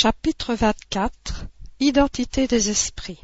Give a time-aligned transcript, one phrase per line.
[0.00, 1.46] Chapitre 24
[1.80, 3.18] Identité des esprits.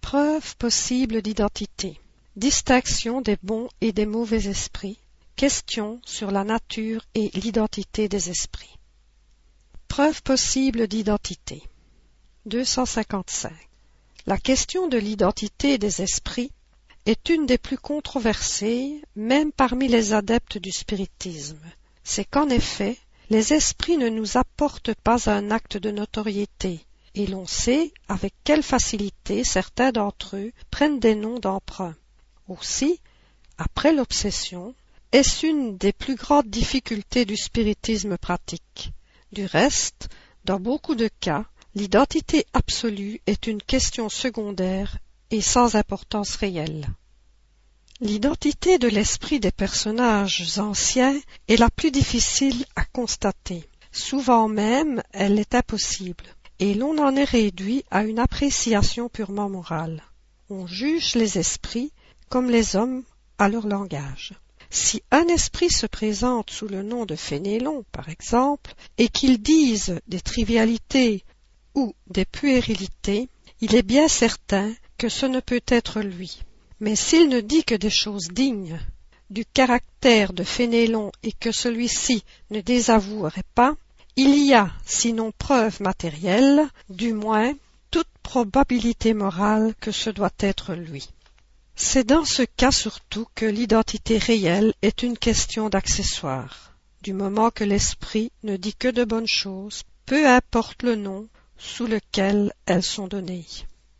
[0.00, 2.00] Preuve possible d'identité.
[2.34, 4.98] Distinction des bons et des mauvais esprits.
[5.36, 8.76] Question sur la nature et l'identité des esprits.
[9.86, 11.62] Preuve possible d'identité.
[12.46, 13.52] 255
[14.26, 16.50] La question de l'identité des esprits
[17.06, 21.62] est une des plus controversées, même parmi les adeptes du spiritisme.
[22.02, 22.98] C'est qu'en effet,
[23.30, 26.80] les esprits ne nous apportent pas un acte de notoriété,
[27.14, 31.94] et l'on sait avec quelle facilité certains d'entre eux prennent des noms d'emprunt.
[32.48, 33.00] Aussi,
[33.56, 34.74] après l'obsession,
[35.12, 38.92] est-ce une des plus grandes difficultés du spiritisme pratique?
[39.32, 40.08] Du reste,
[40.44, 44.98] dans beaucoup de cas, l'identité absolue est une question secondaire
[45.30, 46.88] et sans importance réelle.
[48.04, 51.18] L'identité de l'esprit des personnages anciens
[51.48, 53.64] est la plus difficile à constater.
[53.92, 56.26] Souvent même, elle est impossible,
[56.58, 60.02] et l'on en est réduit à une appréciation purement morale.
[60.50, 61.92] On juge les esprits
[62.28, 63.04] comme les hommes
[63.38, 64.34] à leur langage.
[64.68, 69.98] Si un esprit se présente sous le nom de Fénélon, par exemple, et qu'il dise
[70.08, 71.24] des trivialités
[71.74, 73.30] ou des puérilités,
[73.62, 76.42] il est bien certain que ce ne peut être lui.
[76.84, 78.78] Mais s'il ne dit que des choses dignes
[79.30, 83.74] du caractère de Fénélon et que celui-ci ne désavouerait pas,
[84.16, 87.54] il y a, sinon preuve matérielle, du moins
[87.90, 91.08] toute probabilité morale que ce doit être lui.
[91.74, 96.74] C'est dans ce cas surtout que l'identité réelle est une question d'accessoire.
[97.00, 101.86] Du moment que l'esprit ne dit que de bonnes choses, peu importe le nom sous
[101.86, 103.46] lequel elles sont données.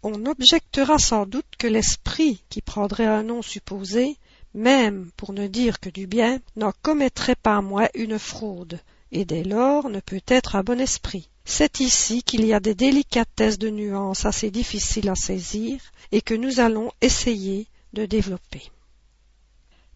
[0.06, 4.18] On objectera sans doute que l'esprit qui prendrait un nom supposé,
[4.52, 8.80] même pour ne dire que du bien, n'en commettrait pas moins une fraude,
[9.12, 11.30] et dès lors ne peut être un bon esprit.
[11.46, 15.80] C'est ici qu'il y a des délicatesses de nuances assez difficiles à saisir
[16.12, 18.70] et que nous allons essayer de développer.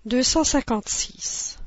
[0.06, 1.57] 256.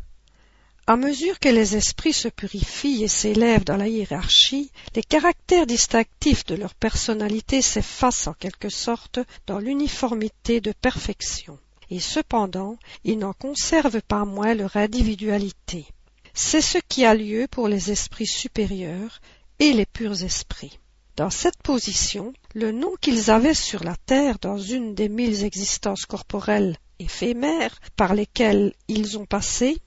[0.87, 6.45] À mesure que les esprits se purifient et s'élèvent dans la hiérarchie, les caractères distinctifs
[6.45, 11.59] de leur personnalité s'effacent en quelque sorte dans l'uniformité de perfection.
[11.91, 15.85] Et cependant, ils n'en conservent pas moins leur individualité.
[16.33, 19.21] C'est ce qui a lieu pour les esprits supérieurs
[19.59, 20.79] et les purs esprits.
[21.15, 26.05] Dans cette position, le nom qu'ils avaient sur la terre dans une des mille existences
[26.05, 29.77] corporelles éphémères par lesquelles ils ont passé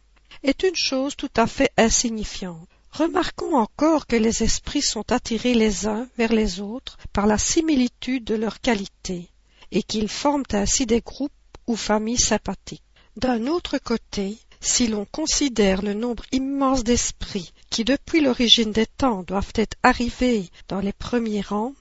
[0.44, 2.68] est une chose tout à fait insignifiante.
[2.92, 8.22] Remarquons encore que les esprits sont attirés les uns vers les autres par la similitude
[8.24, 9.30] de leurs qualités,
[9.72, 11.32] et qu'ils forment ainsi des groupes
[11.66, 12.84] ou familles sympathiques.
[13.16, 19.22] D'un autre côté, si l'on considère le nombre immense d'esprits qui depuis l'origine des temps
[19.22, 21.74] doivent être arrivés dans les premiers rangs,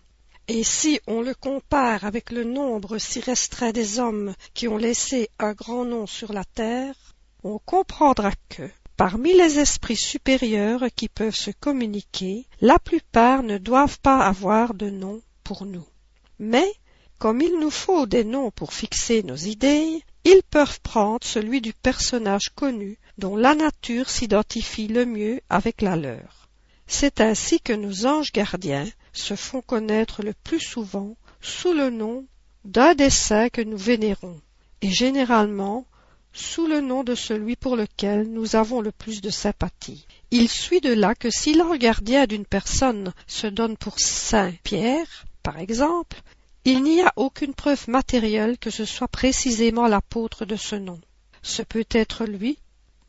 [0.47, 5.29] et si on le compare avec le nombre si restreint des hommes qui ont laissé
[5.39, 6.95] un grand nom sur la terre,
[7.43, 13.99] on comprendra que, parmi les esprits supérieurs qui peuvent se communiquer, la plupart ne doivent
[13.99, 15.85] pas avoir de nom pour nous.
[16.39, 16.71] Mais,
[17.19, 21.73] comme il nous faut des noms pour fixer nos idées, ils peuvent prendre celui du
[21.73, 26.47] personnage connu dont la nature s'identifie le mieux avec la leur.
[26.87, 32.25] C'est ainsi que nos anges gardiens se font connaître le plus souvent sous le nom
[32.65, 33.09] d'un des
[33.51, 34.39] que nous vénérons,
[34.81, 35.85] et généralement
[36.33, 40.05] sous le nom de celui pour lequel nous avons le plus de sympathie.
[40.31, 45.25] Il suit de là que si l'ange gardien d'une personne se donne pour saint Pierre,
[45.43, 46.21] par exemple,
[46.65, 50.99] il n'y a aucune preuve matérielle que ce soit précisément l'apôtre de ce nom.
[51.43, 52.57] Ce peut être lui,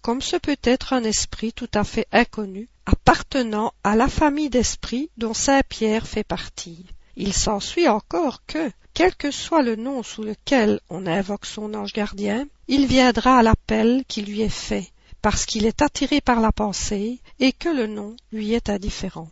[0.03, 5.11] comme ce peut être un esprit tout à fait inconnu, appartenant à la famille d'esprits
[5.17, 6.85] dont saint Pierre fait partie.
[7.17, 11.93] Il s'ensuit encore que, quel que soit le nom sous lequel on invoque son ange
[11.93, 16.53] gardien, il viendra à l'appel qui lui est fait, parce qu'il est attiré par la
[16.53, 19.31] pensée et que le nom lui est indifférent.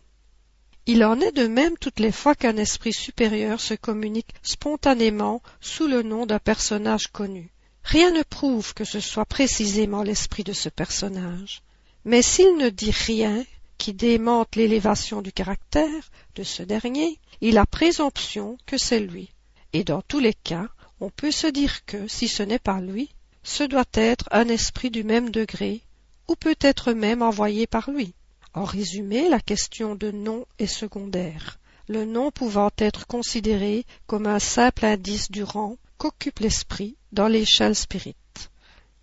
[0.85, 5.87] Il en est de même toutes les fois qu'un esprit supérieur se communique spontanément sous
[5.87, 7.49] le nom d'un personnage connu.
[7.85, 11.61] Rien ne prouve que ce soit précisément l'esprit de ce personnage.
[12.03, 13.45] Mais s'il ne dit rien
[13.77, 19.32] qui démente l'élévation du caractère de ce dernier, il a présomption que c'est lui.
[19.73, 23.09] Et dans tous les cas, on peut se dire que, si ce n'est pas lui,
[23.43, 25.81] ce doit être un esprit du même degré,
[26.27, 28.13] ou peut-être même envoyé par lui.
[28.53, 31.59] En résumé, la question de nom est secondaire,
[31.89, 37.75] le nom pouvant être considéré comme un simple indice du rang qu'occupe l'esprit dans l'échelle
[37.75, 38.15] spirite.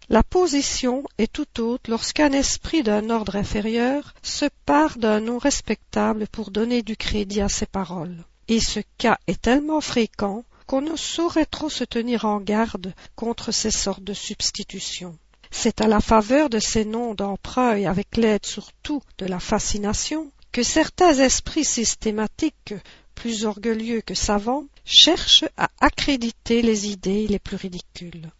[0.08, 6.26] La position est tout autre lorsqu'un esprit d'un ordre inférieur se part d'un nom respectable
[6.28, 8.24] pour donner du crédit à ses paroles.
[8.48, 13.50] Et ce cas est tellement fréquent qu'on ne saurait trop se tenir en garde contre
[13.50, 15.18] ces sortes de substitutions.
[15.50, 20.62] C'est à la faveur de ces noms d'emprunt avec l'aide surtout de la fascination que
[20.62, 22.74] certains esprits systématiques,
[23.16, 28.30] plus orgueilleux que savants, cherchent à accréditer les idées les plus ridicules.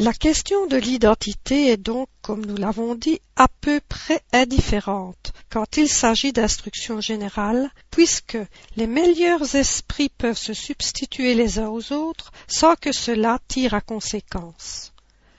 [0.00, 5.76] La question de l'identité est donc, comme nous l'avons dit, à peu près indifférente quand
[5.76, 8.38] il s'agit d'instruction générale, puisque
[8.76, 13.80] les meilleurs esprits peuvent se substituer les uns aux autres sans que cela tire à
[13.80, 14.92] conséquence.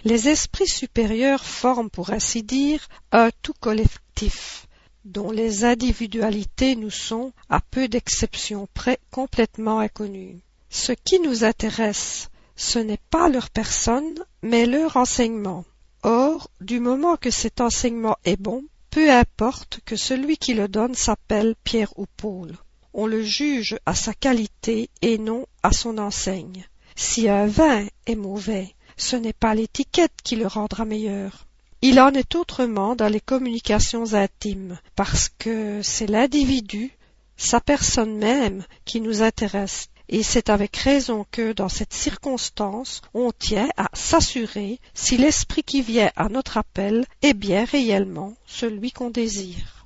[0.03, 4.67] Les esprits supérieurs forment, pour ainsi dire, un tout collectif,
[5.05, 10.41] dont les individualités nous sont, à peu d'exceptions près, complètement inconnues.
[10.69, 12.29] Ce qui nous intéresse,
[12.59, 15.63] ce n'est pas leur personne, mais leur enseignement.
[16.03, 20.93] Or, du moment que cet enseignement est bon, peu importe que celui qui le donne
[20.93, 22.57] s'appelle Pierre ou Paul.
[22.93, 26.67] On le juge à sa qualité et non à son enseigne.
[26.97, 31.47] Si un vin est mauvais, ce n'est pas l'étiquette qui le rendra meilleur.
[31.81, 36.91] Il en est autrement dans les communications intimes, parce que c'est l'individu,
[37.37, 43.31] sa personne même, qui nous intéresse, et c'est avec raison que, dans cette circonstance, on
[43.31, 49.11] tient à s'assurer si l'esprit qui vient à notre appel est bien réellement celui qu'on
[49.11, 49.85] désire.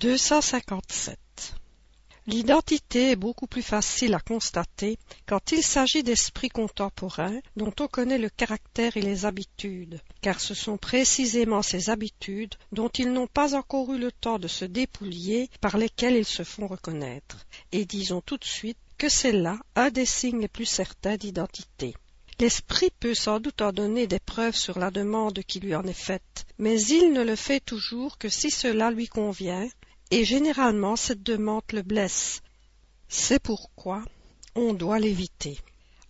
[0.00, 1.18] 257.
[2.28, 8.18] L'identité est beaucoup plus facile à constater quand il s'agit d'esprits contemporains dont on connaît
[8.18, 13.54] le caractère et les habitudes, car ce sont précisément ces habitudes dont ils n'ont pas
[13.54, 18.20] encore eu le temps de se dépouiller par lesquelles ils se font reconnaître, et disons
[18.20, 21.94] tout de suite que c'est là un des signes les plus certains d'identité.
[22.40, 25.94] L'esprit peut sans doute en donner des preuves sur la demande qui lui en est
[25.94, 29.66] faite, mais il ne le fait toujours que si cela lui convient,
[30.10, 32.42] et généralement cette demande le blesse.
[33.08, 34.04] C'est pourquoi
[34.54, 35.58] on doit l'éviter.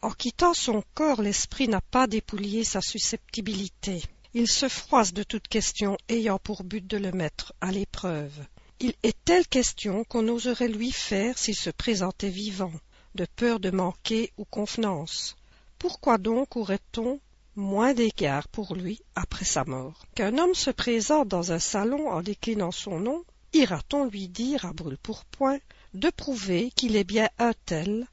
[0.00, 4.02] En quittant son corps, l'esprit n'a pas dépouillé sa susceptibilité.
[4.34, 8.46] Il se froisse de toute question ayant pour but de le mettre à l'épreuve.
[8.80, 12.72] Il est telle question qu'on oserait lui faire s'il se présentait vivant,
[13.16, 15.36] de peur de manquer ou convenance.
[15.78, 17.20] Pourquoi donc aurait-on
[17.56, 20.06] moins d'égard pour lui après sa mort?
[20.14, 24.72] Qu'un homme se présente dans un salon en déclinant son nom, ira-t-on lui dire à
[24.72, 25.58] brûle-pourpoint
[25.94, 28.06] de prouver qu'il est bien un tel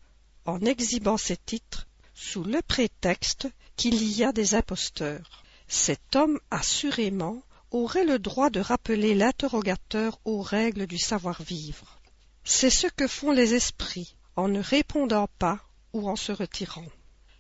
[0.46, 5.44] en exhibant ses titres sous le prétexte qu'il y a des imposteurs?
[5.68, 7.42] Cet homme assurément
[7.72, 12.00] aurait le droit de rappeler l'interrogateur aux règles du savoir-vivre.
[12.44, 15.60] C'est ce que font les esprits en ne répondant pas
[15.94, 16.86] ou en se retirant.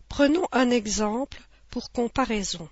[0.10, 2.68] Prenons un exemple pour comparaison.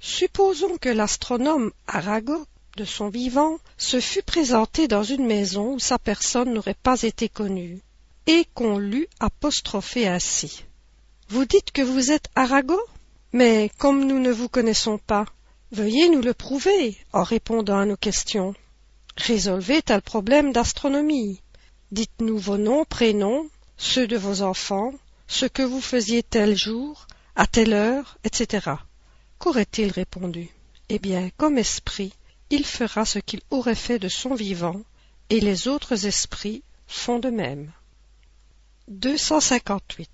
[0.00, 5.98] Supposons que l'astronome arago de son vivant, se fût présenté dans une maison où sa
[5.98, 7.80] personne n'aurait pas été connue,
[8.26, 10.64] et qu'on l'eût apostrophé ainsi.
[11.28, 12.78] Vous dites que vous êtes Arago?
[13.32, 15.24] Mais comme nous ne vous connaissons pas,
[15.72, 18.54] veuillez nous le prouver en répondant à nos questions.
[19.16, 21.40] Résolvez tel problème d'astronomie.
[21.90, 24.92] Dites-nous vos noms, prénoms, ceux de vos enfants,
[25.26, 28.70] ce que vous faisiez tel jour, à telle heure, etc.
[29.38, 30.48] Qu'aurait-il répondu?
[30.88, 32.12] Eh bien, comme esprit,
[32.50, 34.80] il fera ce qu'il aurait fait de son vivant,
[35.30, 37.72] et les autres esprits font de même.
[38.88, 40.08] 258.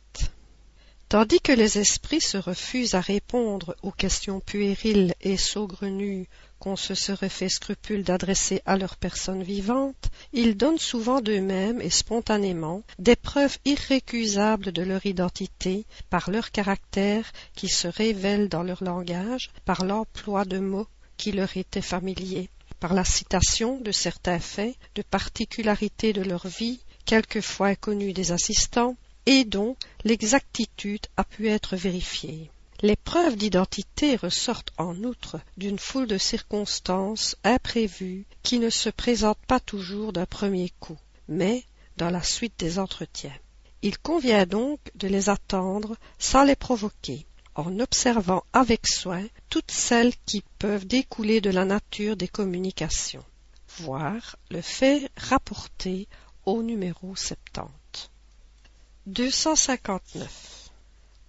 [1.11, 6.27] Tandis que les esprits se refusent à répondre aux questions puériles et saugrenues
[6.59, 11.91] qu'on se serait fait scrupule d'adresser à leur personne vivante, ils donnent souvent d'eux-mêmes et
[11.91, 18.83] spontanément des preuves irrécusables de leur identité par leur caractère qui se révèle dans leur
[18.83, 20.89] langage, par l'emploi de mots
[21.23, 22.49] qui leur était familier,
[22.81, 28.97] par la citation de certains faits, de particularités de leur vie, quelquefois inconnues des assistants,
[29.27, 32.51] et dont l'exactitude a pu être vérifiée.
[32.81, 39.47] Les preuves d'identité ressortent en outre d'une foule de circonstances imprévues qui ne se présentent
[39.47, 40.99] pas toujours d'un premier coup,
[41.29, 41.63] mais
[41.99, 43.39] dans la suite des entretiens.
[43.83, 50.15] Il convient donc de les attendre sans les provoquer, en observant avec soin toutes celles
[50.25, 53.25] qui peuvent découler de la nature des communications.
[53.79, 56.09] Voir le fait rapporté
[56.45, 58.11] au numéro 70.
[59.07, 60.71] 259.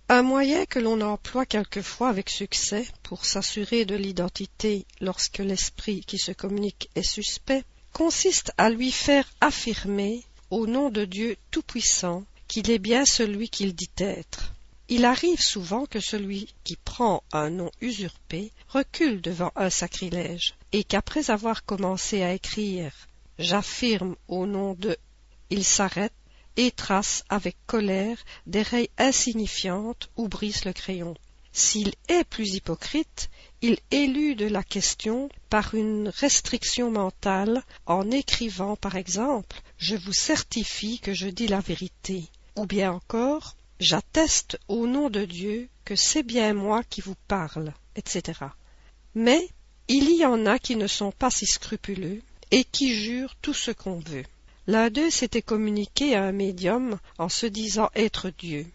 [0.09, 6.17] Un moyen que l'on emploie quelquefois avec succès pour s'assurer de l'identité lorsque l'esprit qui
[6.17, 7.63] se communique est suspect
[7.93, 13.73] consiste à lui faire affirmer au nom de Dieu Tout-Puissant qu'il est bien celui qu'il
[13.73, 14.52] dit être
[14.89, 20.83] Il arrive souvent que celui qui prend un nom usurpé recule devant un sacrilège, et
[20.83, 22.91] qu'après avoir commencé à écrire
[23.39, 24.97] J'affirme au nom de
[25.49, 26.13] il s'arrête
[26.57, 31.15] et trace avec colère des rayes insignifiantes ou brise le crayon.
[31.51, 33.29] S'il est plus hypocrite,
[33.61, 40.99] il élude la question par une restriction mentale en écrivant par exemple Je vous certifie
[40.99, 42.25] que je dis la vérité
[42.55, 47.73] ou bien encore J'atteste au nom de Dieu que c'est bien moi qui vous parle,
[47.95, 48.39] etc.
[49.15, 49.49] Mais
[49.87, 53.71] il y en a qui ne sont pas si scrupuleux et qui jurent tout ce
[53.71, 54.23] qu'on veut.
[54.67, 58.65] L'un d'eux s'était communiqué à un médium en se disant être Dieu.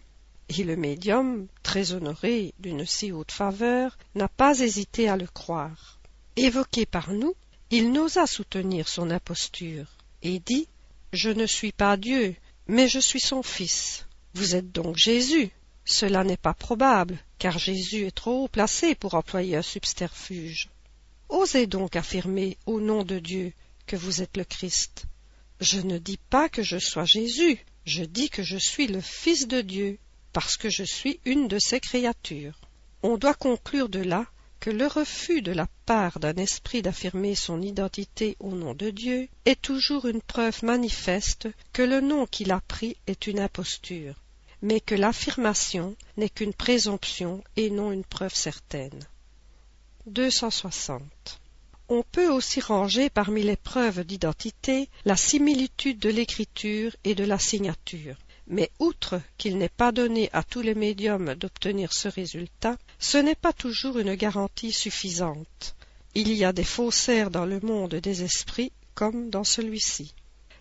[0.49, 5.99] Et le médium, très honoré d'une si haute faveur, n'a pas hésité à le croire.
[6.35, 7.35] Évoqué par nous,
[7.71, 9.87] il n'osa soutenir son imposture,
[10.23, 10.67] et dit
[11.13, 12.35] Je ne suis pas Dieu,
[12.67, 14.05] mais je suis son fils.
[14.39, 15.49] Vous êtes donc Jésus.
[15.83, 20.69] Cela n'est pas probable, car Jésus est trop haut placé pour employer un subterfuge.
[21.27, 23.51] Osez donc affirmer au nom de Dieu
[23.85, 25.07] que vous êtes le Christ.
[25.59, 29.45] Je ne dis pas que je sois Jésus, je dis que je suis le Fils
[29.45, 29.97] de Dieu,
[30.31, 32.61] parce que je suis une de ses créatures.
[33.03, 34.25] On doit conclure de là
[34.61, 39.27] que le refus de la part d'un esprit d'affirmer son identité au nom de Dieu
[39.43, 44.15] est toujours une preuve manifeste que le nom qu'il a pris est une imposture,
[44.61, 48.99] mais que l'affirmation n'est qu'une présomption et non une preuve certaine.
[50.05, 51.01] 260.
[51.87, 57.39] On peut aussi ranger parmi les preuves d'identité la similitude de l'écriture et de la
[57.39, 58.15] signature.
[58.47, 63.35] Mais outre qu'il n'est pas donné à tous les médiums d'obtenir ce résultat, ce n'est
[63.35, 65.75] pas toujours une garantie suffisante.
[66.15, 70.13] Il y a des faussaires dans le monde des esprits comme dans celui-ci.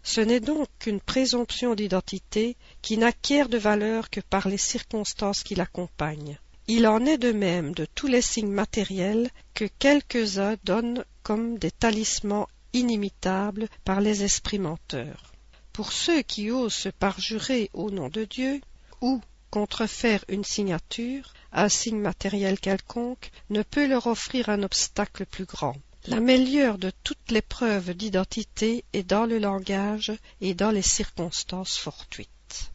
[0.02, 5.54] Ce n'est donc qu'une présomption d'identité qui n'acquiert de valeur que par les circonstances qui
[5.54, 6.38] l'accompagnent.
[6.66, 11.70] Il en est de même de tous les signes matériels que quelques-uns donnent comme des
[11.70, 15.32] talismans inimitables par les esprits menteurs.
[15.72, 18.60] Pour ceux qui osent se parjurer au nom de Dieu,
[19.00, 25.44] ou contrefaire une signature, un signe matériel quelconque, ne peut leur offrir un obstacle plus
[25.44, 25.76] grand.
[26.08, 30.10] La meilleure de toutes les preuves d'identité est dans le langage
[30.40, 32.70] et dans les circonstances fortuites.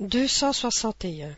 [0.00, 1.36] 261.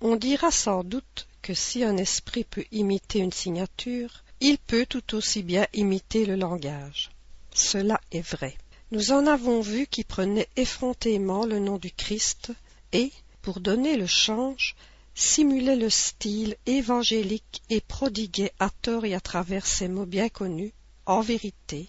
[0.00, 5.14] On dira sans doute que si un esprit peut imiter une signature, il peut tout
[5.14, 7.10] aussi bien imiter le langage.
[7.52, 8.56] Cela est vrai.
[8.90, 12.52] Nous en avons vu qui prenaient effrontément le nom du Christ
[12.94, 13.12] et,
[13.42, 14.76] pour donner le change,
[15.14, 20.72] simulaient le style évangélique et prodiguaient à tort et à travers ces mots bien connus,
[21.06, 21.88] en vérité,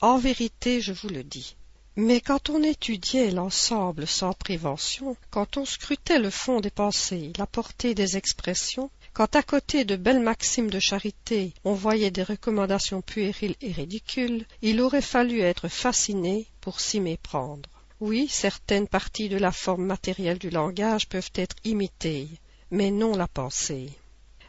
[0.00, 1.56] en vérité je vous le dis.
[1.96, 7.46] Mais quand on étudiait l'ensemble sans prévention, quand on scrutait le fond des pensées, la
[7.46, 13.02] portée des expressions, quand à côté de belles maximes de charité on voyait des recommandations
[13.02, 17.68] puériles et ridicules, il aurait fallu être fasciné pour s'y méprendre.
[18.00, 22.28] Oui, certaines parties de la forme matérielle du langage peuvent être imitées,
[22.72, 23.90] mais non la pensée.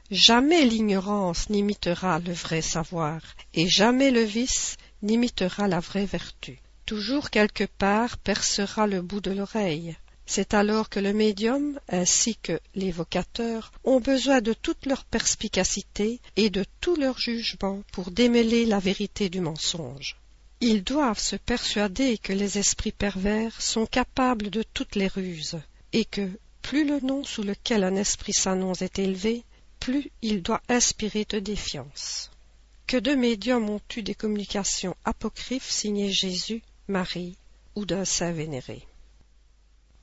[0.10, 3.22] Jamais l'ignorance n'imitera le vrai savoir,
[3.54, 6.60] et jamais le vice n'imitera la vraie vertu.
[6.86, 12.60] Toujours quelque part percera le bout de l'oreille, c'est alors que le médium ainsi que
[12.76, 18.80] l'évocateur ont besoin de toute leur perspicacité et de tout leur jugement pour démêler la
[18.80, 20.16] vérité du mensonge.
[20.62, 25.60] Ils doivent se persuader que les esprits pervers sont capables de toutes les ruses,
[25.92, 26.30] et que
[26.64, 29.44] plus le nom sous lequel un esprit s'annonce est élevé,
[29.80, 32.32] plus il doit inspirer de défiance.
[32.88, 37.38] Que de médiums ont eu des communications apocryphes signées Jésus, Marie
[37.76, 38.88] ou d'un saint vénéré.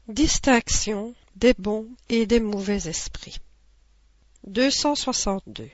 [0.07, 3.41] Distinction des bons et des mauvais esprits.
[4.47, 5.71] 262.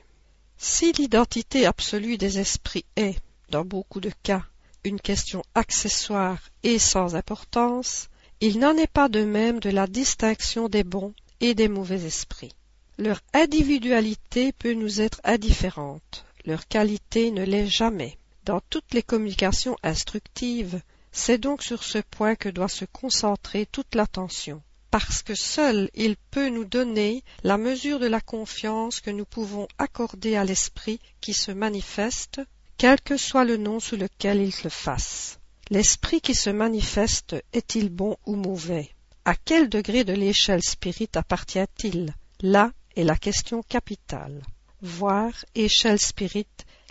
[0.57, 4.43] Si l'identité absolue des esprits est, dans beaucoup de cas,
[4.83, 10.69] une question accessoire et sans importance, il n'en est pas de même de la distinction
[10.69, 12.53] des bons et des mauvais esprits.
[12.99, 18.17] Leur individualité peut nous être indifférente, leur qualité ne l'est jamais.
[18.43, 23.95] Dans toutes les communications instructives, c'est donc sur ce point que doit se concentrer toute
[23.95, 29.25] l'attention, parce que seul il peut nous donner la mesure de la confiance que nous
[29.25, 32.41] pouvons accorder à l'esprit qui se manifeste,
[32.77, 35.36] quel que soit le nom sous lequel il se fasse.
[35.69, 38.89] L'esprit qui se manifeste est-il bon ou mauvais?
[39.25, 42.13] À quel degré de l'échelle spirit appartient-il?
[42.39, 44.43] Là est la question capitale.
[44.81, 46.47] Voir Échelle spirit,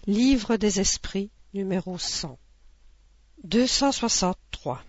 [0.07, 2.39] Livre des esprits, numéro 100.
[3.45, 4.85] 263.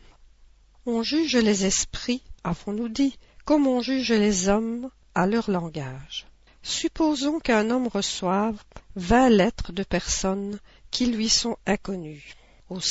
[0.85, 6.27] On juge les esprits, avons-nous dit, comme on juge les hommes à leur langage.
[6.61, 8.61] Supposons qu'un homme reçoive
[8.97, 10.59] vingt lettres de personnes
[10.91, 12.33] qui lui sont inconnues.
[12.69, 12.81] Au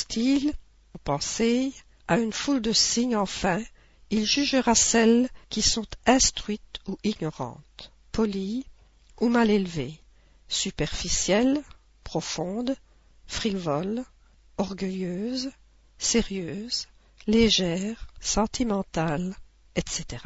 [0.99, 1.73] pensées,
[2.09, 3.63] à une foule de signes enfin,
[4.11, 8.67] il jugera celles qui sont instruites ou ignorantes, polies
[9.21, 9.99] ou mal élevées,
[10.49, 11.63] superficielles,
[12.05, 12.77] profondes,
[13.27, 14.05] frivoles,
[14.59, 15.51] orgueilleuses,
[15.99, 16.87] sérieuses,
[17.27, 19.35] légères, sentimentales,
[19.75, 20.23] etc.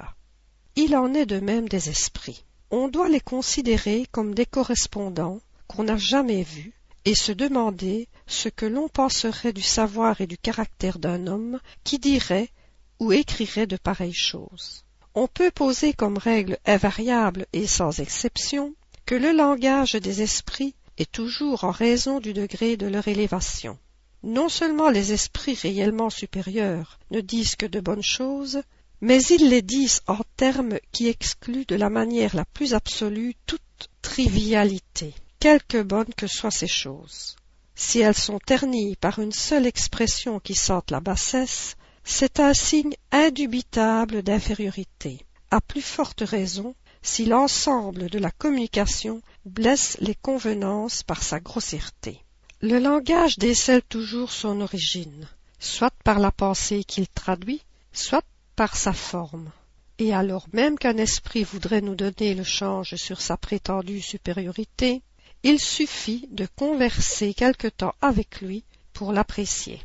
[0.76, 2.44] Il en est de même des esprits.
[2.70, 6.74] On doit les considérer comme des correspondants qu'on n'a jamais vus
[7.04, 11.98] et se demander ce que l'on penserait du savoir et du caractère d'un homme qui
[11.98, 12.50] dirait
[12.98, 14.84] ou écrirait de pareilles choses.
[15.14, 18.74] On peut poser comme règle invariable et sans exception
[19.06, 23.78] que le langage des esprits est toujours en raison du degré de leur élévation.
[24.22, 28.62] Non seulement les esprits réellement supérieurs ne disent que de bonnes choses,
[29.00, 33.88] mais ils les disent en termes qui excluent de la manière la plus absolue toute
[34.02, 37.34] trivialité, quelque bonnes que soient ces choses.
[37.74, 42.94] Si elles sont ternies par une seule expression qui sente la bassesse, c'est un signe
[43.10, 45.24] indubitable d'infériorité.
[45.50, 52.22] À plus forte raison, si l'ensemble de la communication blesse les convenances par sa grossièreté.
[52.60, 55.26] Le langage décèle toujours son origine,
[55.58, 59.50] soit par la pensée qu'il traduit, soit par sa forme.
[59.98, 65.02] Et alors même qu'un esprit voudrait nous donner le change sur sa prétendue supériorité,
[65.42, 69.80] il suffit de converser quelque temps avec lui pour l'apprécier.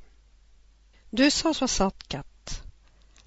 [1.13, 2.25] 264.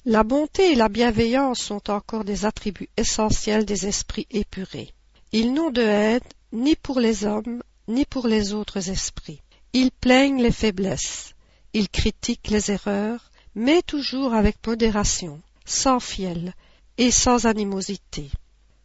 [0.04, 4.92] La bonté et la bienveillance sont encore des attributs essentiels des esprits épurés.
[5.32, 6.20] Ils n'ont de haine
[6.52, 9.42] ni pour les hommes, ni pour les autres esprits.
[9.72, 11.34] Ils plaignent les faiblesses,
[11.72, 16.54] ils critiquent les erreurs, mais toujours avec modération, sans fiel
[16.96, 18.30] et sans animosité.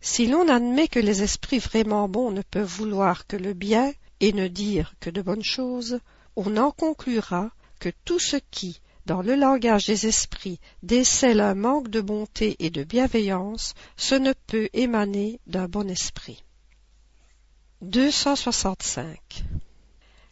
[0.05, 4.33] Si l'on admet que les esprits vraiment bons ne peuvent vouloir que le bien et
[4.33, 6.01] ne dire que de bonnes choses,
[6.35, 11.87] on en conclura que tout ce qui, dans le langage des esprits, décèle un manque
[11.87, 16.43] de bonté et de bienveillance, ce ne peut émaner d'un bon esprit.
[17.81, 19.17] 265.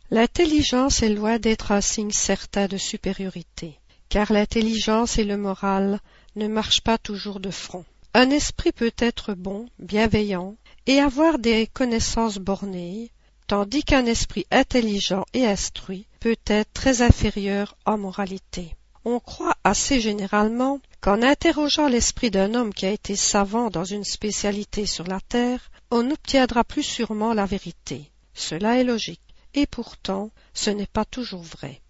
[0.09, 6.01] L'intelligence est loin d'être un signe certain de supériorité, car l'intelligence et le moral
[6.35, 7.85] ne marchent pas toujours de front.
[8.13, 13.09] Un esprit peut être bon, bienveillant, et avoir des connaissances bornées,
[13.47, 18.75] tandis qu'un esprit intelligent et instruit peut être très inférieur en moralité.
[19.05, 24.03] On croit assez généralement qu'en interrogeant l'esprit d'un homme qui a été savant dans une
[24.03, 28.11] spécialité sur la terre, on obtiendra plus sûrement la vérité.
[28.33, 29.21] Cela est logique,
[29.53, 31.80] et pourtant ce n'est pas toujours vrai.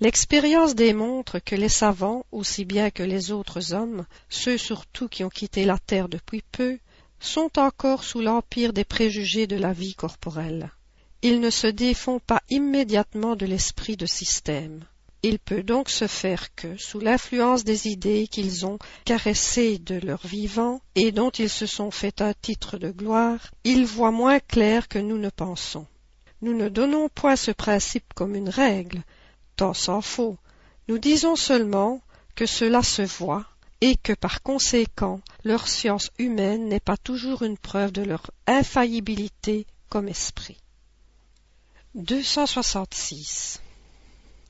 [0.00, 5.28] L'expérience démontre que les savants, aussi bien que les autres hommes, ceux surtout qui ont
[5.28, 6.78] quitté la terre depuis peu,
[7.18, 10.70] sont encore sous l'empire des préjugés de la vie corporelle.
[11.22, 14.84] Ils ne se défont pas immédiatement de l'esprit de système.
[15.24, 20.24] Il peut donc se faire que, sous l'influence des idées qu'ils ont caressées de leur
[20.24, 24.86] vivant et dont ils se sont fait un titre de gloire, ils voient moins clair
[24.86, 25.86] que nous ne pensons.
[26.40, 29.02] Nous ne donnons point ce principe comme une règle,
[29.58, 30.38] tant s'en faut.
[30.86, 32.00] Nous disons seulement
[32.34, 33.44] que cela se voit
[33.80, 39.66] et que par conséquent leur science humaine n'est pas toujours une preuve de leur infaillibilité
[39.88, 40.58] comme esprit.
[41.94, 43.60] 266.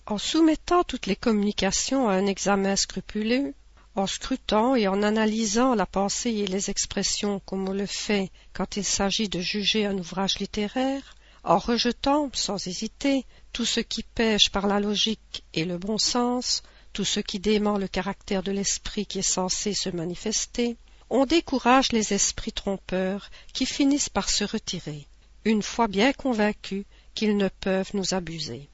[0.07, 3.55] En soumettant toutes les communications à un examen scrupuleux,
[3.95, 8.77] en scrutant et en analysant la pensée et les expressions comme on le fait quand
[8.77, 11.15] il s'agit de juger un ouvrage littéraire,
[11.49, 16.63] en rejetant, sans hésiter, tout ce qui pêche par la logique et le bon sens,
[16.93, 20.77] tout ce qui dément le caractère de l'esprit qui est censé se manifester,
[21.09, 25.07] on décourage les esprits trompeurs qui finissent par se retirer,
[25.47, 26.85] une fois bien convaincus
[27.15, 28.69] qu'ils ne peuvent nous abuser.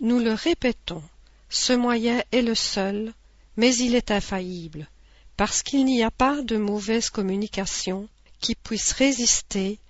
[0.00, 1.02] Nous le répétons,
[1.48, 3.12] ce moyen est le seul,
[3.56, 4.88] mais il est infaillible,
[5.36, 8.08] parce qu'il n'y a pas de mauvaise communication
[8.40, 9.80] qui puisse résister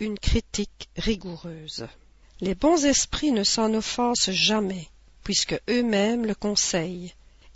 [0.00, 1.86] une critique rigoureuse.
[2.40, 4.88] Les bons esprits ne s'en offensent jamais,
[5.24, 7.14] puisque eux-mêmes le conseillent,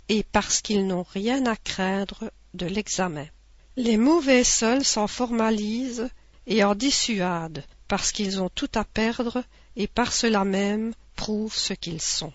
[0.09, 3.27] et parce qu'ils n'ont rien à craindre de l'examen.
[3.75, 6.09] Les mauvais seuls s'en formalisent
[6.47, 9.43] et en dissuadent, parce qu'ils ont tout à perdre
[9.75, 12.33] et par cela même prouvent ce qu'ils sont.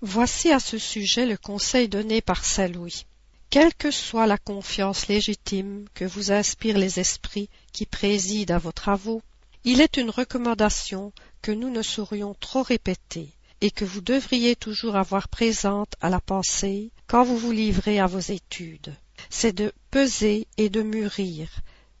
[0.00, 3.06] Voici à ce sujet le conseil donné par saint Louis.
[3.52, 8.72] Quelle que soit la confiance légitime que vous inspirent les esprits qui président à vos
[8.72, 9.20] travaux,
[9.62, 11.12] il est une recommandation
[11.42, 13.28] que nous ne saurions trop répéter
[13.60, 18.06] et que vous devriez toujours avoir présente à la pensée quand vous vous livrez à
[18.06, 18.96] vos études.
[19.28, 21.50] C'est de peser et de mûrir,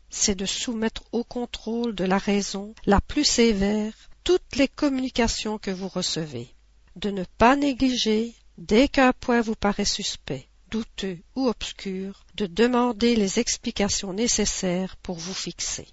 [0.08, 3.92] c'est de soumettre au contrôle de la raison la plus sévère
[4.24, 6.48] toutes les communications que vous recevez,
[6.96, 13.14] de ne pas négliger, dès qu'un point vous paraît suspect, douteux ou obscur, de demander
[13.14, 15.86] les explications nécessaires pour vous fixer.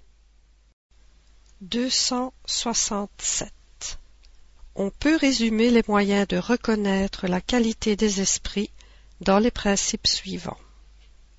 [1.60, 3.52] 267.
[4.74, 8.70] On peut résumer les moyens de reconnaître la qualité des esprits
[9.20, 10.56] dans les principes suivants.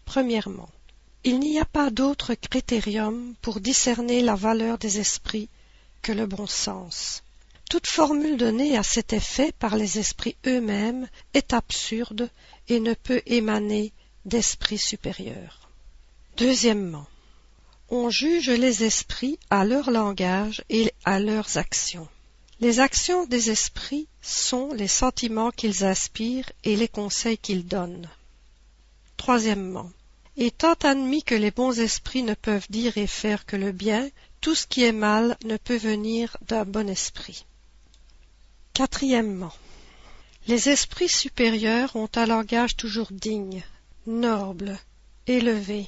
[0.06, 0.70] Premièrement,
[1.24, 5.50] il n'y a pas d'autre critérium pour discerner la valeur des esprits
[6.04, 7.24] que le bon sens.
[7.72, 12.30] Toute formule donnée à cet effet par les esprits eux-mêmes est absurde
[12.72, 13.92] et ne peut émaner
[14.24, 15.70] d'esprits supérieurs.
[16.38, 17.06] Deuxièmement,
[17.90, 22.08] on juge les esprits à leur langage et à leurs actions.
[22.62, 28.10] Les actions des esprits sont les sentiments qu'ils inspirent et les conseils qu'ils donnent.
[29.18, 29.92] Troisièmement,
[30.38, 34.56] Étant admis que les bons esprits ne peuvent dire et faire que le bien, tout
[34.56, 37.46] ce qui est mal ne peut venir d'un bon esprit.
[38.74, 39.52] Quatrièmement,
[40.48, 43.64] les esprits supérieurs ont un langage toujours digne,
[44.08, 44.78] noble,
[45.28, 45.88] élevé,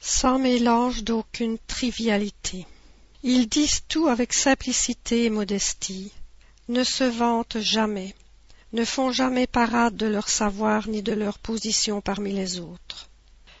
[0.00, 2.66] sans mélange d'aucune trivialité.
[3.22, 6.12] Ils disent tout avec simplicité et modestie,
[6.68, 8.14] ne se vantent jamais,
[8.72, 13.08] ne font jamais parade de leur savoir ni de leur position parmi les autres.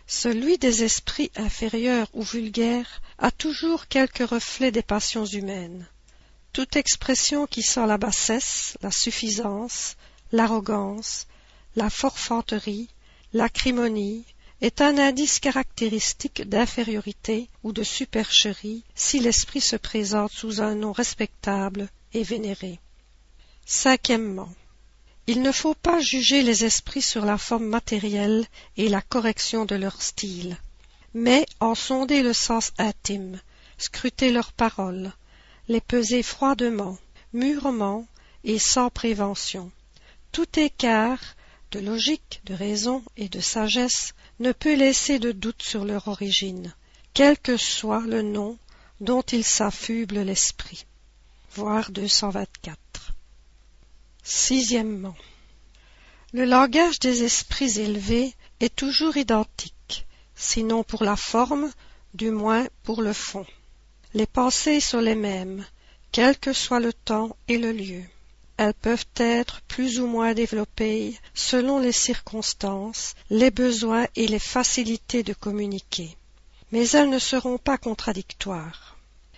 [0.06, 5.86] Celui des esprits inférieurs ou vulgaires a toujours quelque reflet des passions humaines.
[6.52, 9.96] Toute expression qui sent la bassesse, la suffisance,
[10.34, 11.28] l'arrogance,
[11.76, 12.88] la forfanterie,
[13.32, 14.24] l'acrimonie,
[14.60, 20.90] est un indice caractéristique d'infériorité ou de supercherie si l'esprit se présente sous un nom
[20.90, 22.80] respectable et vénéré.
[23.64, 24.52] Cinquièmement,
[25.28, 28.44] il ne faut pas juger les esprits sur la forme matérielle
[28.76, 30.56] et la correction de leur style,
[31.14, 33.40] mais en sonder le sens intime,
[33.78, 35.12] scruter leurs paroles,
[35.68, 36.98] les peser froidement,
[37.32, 38.04] mûrement
[38.42, 39.70] et sans prévention.
[40.34, 41.36] Tout écart
[41.70, 46.74] de logique, de raison et de sagesse ne peut laisser de doute sur leur origine,
[47.12, 48.58] quel que soit le nom
[49.00, 50.86] dont il s'affuble l'esprit.
[51.52, 52.76] Voir 224.
[54.24, 55.14] Sixièmement,
[56.32, 61.70] le langage des esprits élevés est toujours identique, sinon pour la forme,
[62.12, 63.46] du moins pour le fond.
[64.14, 65.64] Les pensées sont les mêmes,
[66.10, 68.02] quel que soit le temps et le lieu.
[68.56, 75.22] Elles peuvent être plus ou moins développées selon les circonstances, les besoins et les facilités
[75.22, 76.16] de communiquer.
[76.70, 78.96] Mais elles ne seront pas contradictoires.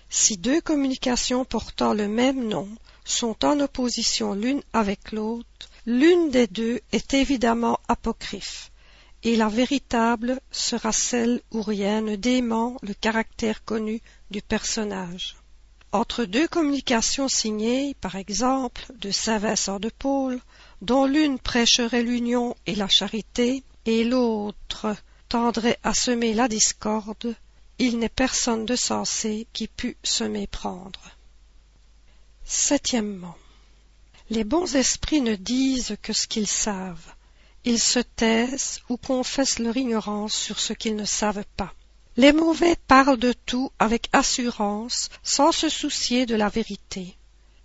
[0.09, 2.69] Si deux communications portant le même nom
[3.05, 8.71] sont en opposition l'une avec l'autre, l'une des deux est évidemment apocryphe,
[9.23, 14.01] et la véritable sera celle où rien ne dément le caractère connu
[14.31, 15.37] du personnage.
[15.93, 20.41] Entre deux communications signées, par exemple, de Saint Vincent de Paul,
[20.83, 24.97] dont l'une prêcherait l'union et la charité, et l'autre
[25.29, 27.35] tendrait à semer la discorde,
[27.79, 31.01] il n'est personne de sensé qui pût se méprendre.
[32.45, 33.37] Septièmement,
[34.31, 37.15] les bons esprits ne disent que ce qu'ils savent.
[37.65, 41.73] Ils se taisent ou confessent leur ignorance sur ce qu'ils ne savent pas.
[42.19, 47.15] Les mauvais parlent de tout avec assurance, sans se soucier de la vérité.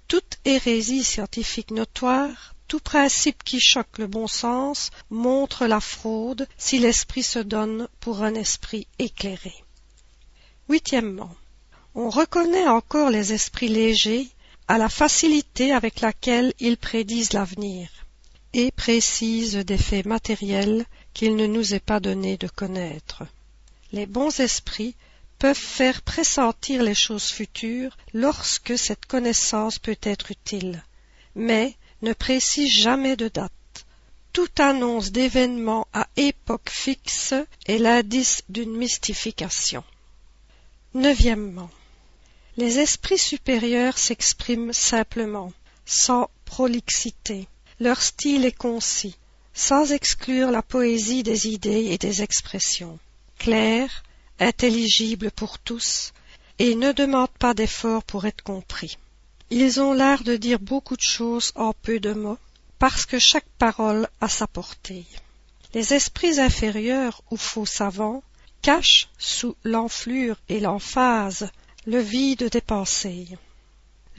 [0.10, 6.80] Toute hérésie scientifique notoire, tout principe qui choque le bon sens, montre la fraude si
[6.80, 9.54] l'esprit se donne pour un esprit éclairé.
[10.68, 11.34] Huitièmement,
[11.96, 14.28] on reconnaît encore les esprits légers
[14.68, 17.90] à la facilité avec laquelle ils prédisent l'avenir
[18.52, 23.24] et précisent des faits matériels qu'il ne nous est pas donné de connaître.
[23.93, 24.95] Les bons esprits
[25.38, 30.84] peuvent faire pressentir les choses futures lorsque cette connaissance peut être utile,
[31.36, 33.51] mais ne précisent jamais de date.
[34.34, 37.34] Toute annonce d'événements à époque fixe
[37.65, 39.84] est l'indice d'une mystification.
[40.93, 41.69] Neuvièmement,
[42.56, 45.51] les esprits supérieurs s'expriment simplement,
[45.86, 47.47] sans prolixité.
[47.80, 49.17] Leur style est concis,
[49.54, 52.99] sans exclure la poésie des idées et des expressions.
[53.41, 54.04] Clair,
[54.39, 56.13] intelligible pour tous,
[56.60, 58.99] et ne demandent pas d'efforts pour être compris.
[59.49, 62.38] Ils ont l'art de dire beaucoup de choses en peu de mots,
[62.77, 65.08] parce que chaque parole a sa portée.
[65.73, 68.21] Les esprits inférieurs ou faux savants
[68.62, 71.49] cachent sous l'enflure et l'emphase
[71.88, 73.27] le vide des pensées.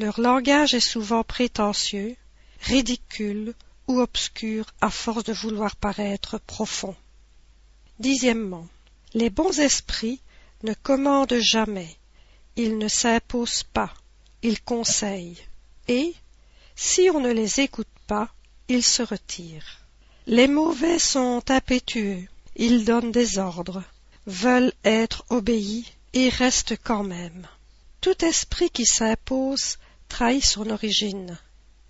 [0.00, 2.16] Leur langage est souvent prétentieux,
[2.62, 3.54] ridicule
[3.86, 6.96] ou obscur à force de vouloir paraître profond.
[9.14, 10.20] Les bons esprits
[10.62, 11.96] ne commandent jamais,
[12.56, 13.92] ils ne s'imposent pas,
[14.42, 15.42] ils conseillent,
[15.88, 16.14] et,
[16.74, 18.28] si on ne les écoute pas,
[18.68, 19.80] ils se retirent.
[20.26, 23.82] Les mauvais sont impétueux, ils donnent des ordres,
[24.26, 27.46] veulent être obéis et restent quand même.
[28.00, 31.38] Tout esprit qui s'impose trahit son origine.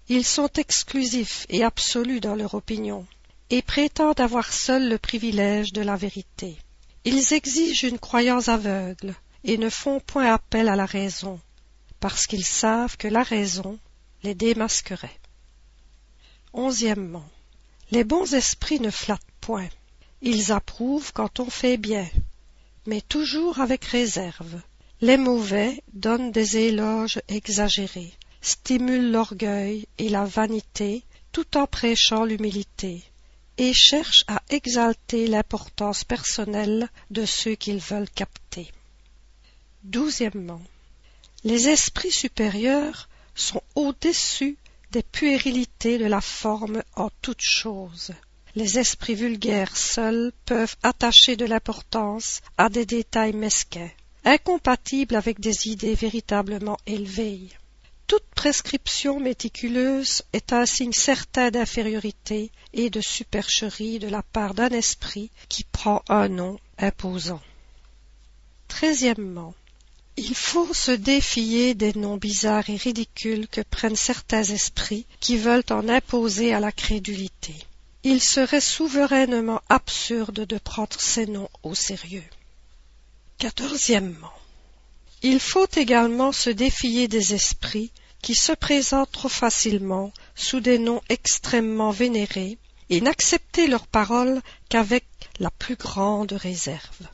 [0.09, 3.07] Ils sont exclusifs et absolus dans leur opinion,
[3.51, 6.57] et prétendent avoir seuls le privilège de la vérité.
[7.05, 11.41] Ils exigent une croyance aveugle, et ne font point appel à la raison,
[12.01, 13.79] parce qu'ils savent que la raison
[14.23, 15.19] les démasquerait.
[16.53, 17.29] Onzièmement.
[17.91, 19.69] Les bons esprits ne flattent point.
[20.21, 22.09] Ils approuvent quand on fait bien,
[22.87, 24.61] mais toujours avec réserve.
[25.01, 33.03] Les mauvais donnent des éloges exagérés, stimulent l'orgueil et la vanité tout en prêchant l'humilité,
[33.59, 38.71] et cherchent à exalter l'importance personnelle de ceux qu'ils veulent capter.
[39.85, 40.63] Douzièmement.
[41.45, 44.57] Les esprits supérieurs sont au-dessus
[44.93, 48.13] des puérilités de la forme en toutes choses.
[48.55, 53.91] Les esprits vulgaires seuls peuvent attacher de l'importance à des détails mesquins,
[54.25, 57.49] incompatibles avec des idées véritablement élevées.
[58.07, 64.69] Toute prescription méticuleuse est un signe certain d'infériorité et de supercherie de la part d'un
[64.69, 67.41] esprit qui prend un nom imposant.
[68.69, 69.55] Treizièmement,
[70.17, 75.65] il faut se défier des noms bizarres et ridicules que prennent certains esprits qui veulent
[75.71, 77.55] en imposer à la crédulité.
[78.03, 82.25] Il serait souverainement absurde de prendre ces noms au sérieux.
[85.25, 91.01] Il faut également se défier des esprits qui se présentent trop facilement sous des noms
[91.09, 92.59] extrêmement vénérés
[92.91, 95.05] et n'accepter leurs paroles qu'avec
[95.39, 97.09] la plus grande réserve.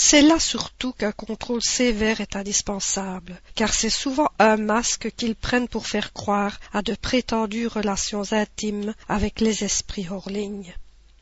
[0.00, 5.66] C'est là surtout qu'un contrôle sévère est indispensable, car c'est souvent un masque qu'ils prennent
[5.66, 10.72] pour faire croire à de prétendues relations intimes avec les esprits hors ligne.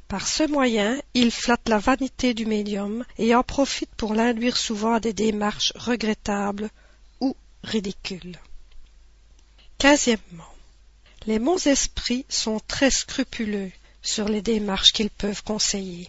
[0.08, 4.94] Par ce moyen, ils flattent la vanité du médium et en profitent pour l'induire souvent
[4.94, 6.70] à des démarches regrettables
[7.20, 8.38] ou ridicules.
[9.78, 10.54] Quinzièmement,
[11.26, 16.08] les bons esprits sont très scrupuleux sur les démarches qu'ils peuvent conseiller.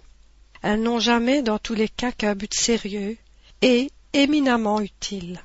[0.61, 3.17] Elles n'ont jamais dans tous les cas qu'un but sérieux
[3.63, 5.41] et éminemment utile.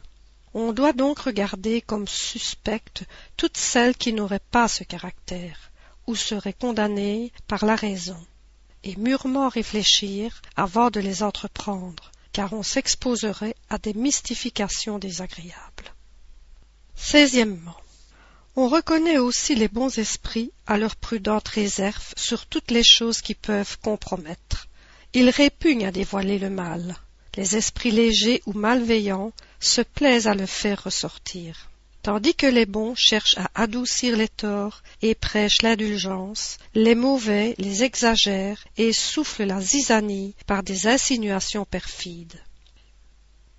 [0.53, 3.05] On doit donc regarder comme suspectes
[3.38, 5.71] toutes celles qui n'auraient pas ce caractère,
[6.07, 8.19] ou seraient condamnées par la raison,
[8.85, 15.95] et mûrement réfléchir avant de les entreprendre, car on s'exposerait à des mystifications désagréables.
[18.55, 23.35] On reconnaît aussi les bons esprits à leur prudente réserve sur toutes les choses qui
[23.35, 24.68] peuvent compromettre.
[25.14, 26.97] Ils répugnent à dévoiler le mal.
[27.37, 31.71] Les esprits légers ou malveillants se plaisent à le faire ressortir.
[32.03, 37.85] Tandis que les bons cherchent à adoucir les torts et prêchent l'indulgence, les mauvais les
[37.85, 42.43] exagèrent et soufflent la zizanie par des insinuations perfides.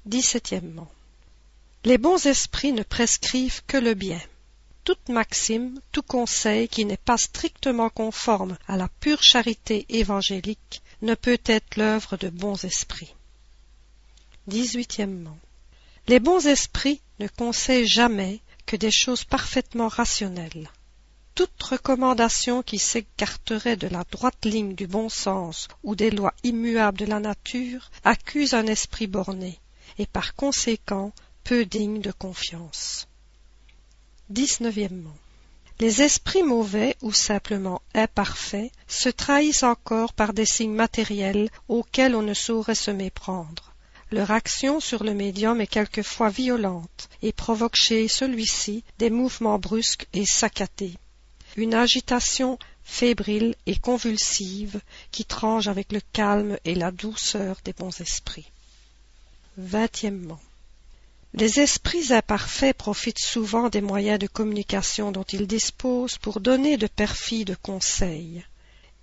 [0.06, 0.92] Dix-septièmement.
[1.86, 4.20] Les bons esprits ne prescrivent que le bien.
[4.84, 11.16] Toute maxime, tout conseil qui n'est pas strictement conforme à la pure charité évangélique ne
[11.16, 13.14] peut être l'œuvre de bons esprits.
[14.48, 15.38] Dix-huitièmement.
[16.08, 20.70] Les bons esprits ne conseillent jamais que des choses parfaitement rationnelles.
[21.34, 26.98] Toute recommandation qui s'écarterait de la droite ligne du bon sens ou des lois immuables
[26.98, 29.60] de la nature accuse un esprit borné,
[29.98, 31.14] et par conséquent
[31.44, 33.08] peu digne de confiance.
[34.30, 35.16] Dix-neuvièmement.
[35.80, 42.22] Les esprits mauvais ou simplement imparfaits se trahissent encore par des signes matériels auxquels on
[42.22, 43.73] ne saurait se méprendre.
[44.14, 50.06] Leur action sur le médium est quelquefois violente et provoque chez celui-ci des mouvements brusques
[50.14, 50.94] et saccadés,
[51.58, 58.02] une agitation fébrile et convulsive qui tranche avec le calme et la douceur des bons
[58.02, 58.52] esprits.
[59.58, 60.40] Vingtièmement.
[61.34, 66.86] Les esprits imparfaits profitent souvent des moyens de communication dont ils disposent pour donner de
[66.86, 68.46] perfides conseils.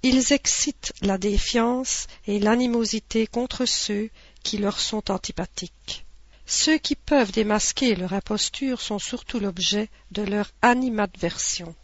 [0.05, 4.09] Ils excitent la défiance et l'animosité contre ceux
[4.42, 6.05] qui leur sont antipathiques.
[6.46, 11.74] Ceux qui peuvent démasquer leur imposture sont surtout l'objet de leur animadversion.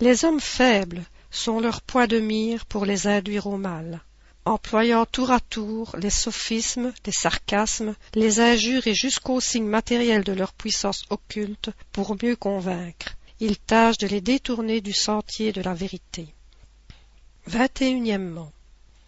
[0.00, 4.00] Les hommes faibles sont leur point de mire pour les induire au mal
[4.44, 10.32] employant tour à tour les sophismes, les sarcasmes, les injures et jusqu'aux signes matériels de
[10.32, 13.16] leur puissance occulte pour mieux convaincre.
[13.38, 16.34] Ils tâchent de les détourner du sentier de la vérité.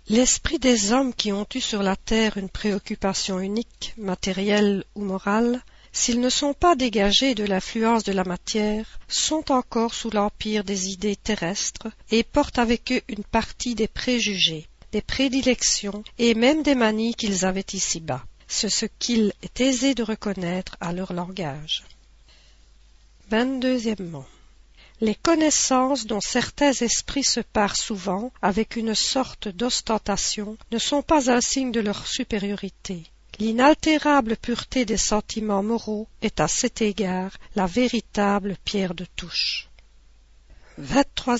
[0.08, 5.62] L'esprit des hommes qui ont eu sur la terre une préoccupation unique, matérielle ou morale,
[5.92, 10.90] s'ils ne sont pas dégagés de l'influence de la matière, sont encore sous l'empire des
[10.90, 16.74] idées terrestres et portent avec eux une partie des préjugés, des prédilections et même des
[16.74, 18.24] manies qu'ils avaient ici-bas.
[18.48, 21.84] C'est ce qu'il est aisé de reconnaître à leur langage.
[23.30, 23.94] 22.
[25.02, 31.28] Les connaissances dont certains esprits se parent souvent avec une sorte d'ostentation ne sont pas
[31.28, 33.02] un signe de leur supériorité.
[33.40, 39.68] L'inaltérable pureté des sentiments moraux est à cet égard la véritable pierre de touche.
[40.78, 41.36] 23.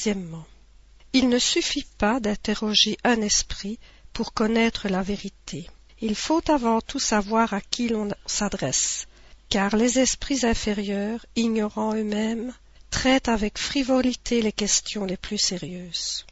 [1.13, 3.79] Il ne suffit pas d'interroger un esprit
[4.13, 5.71] pour connaître la vérité.
[6.01, 9.07] Il faut avant tout savoir à qui l'on s'adresse,
[9.49, 12.53] car les esprits inférieurs, ignorant eux-mêmes,
[12.93, 16.25] traitent avec frivolité les questions les plus sérieuses.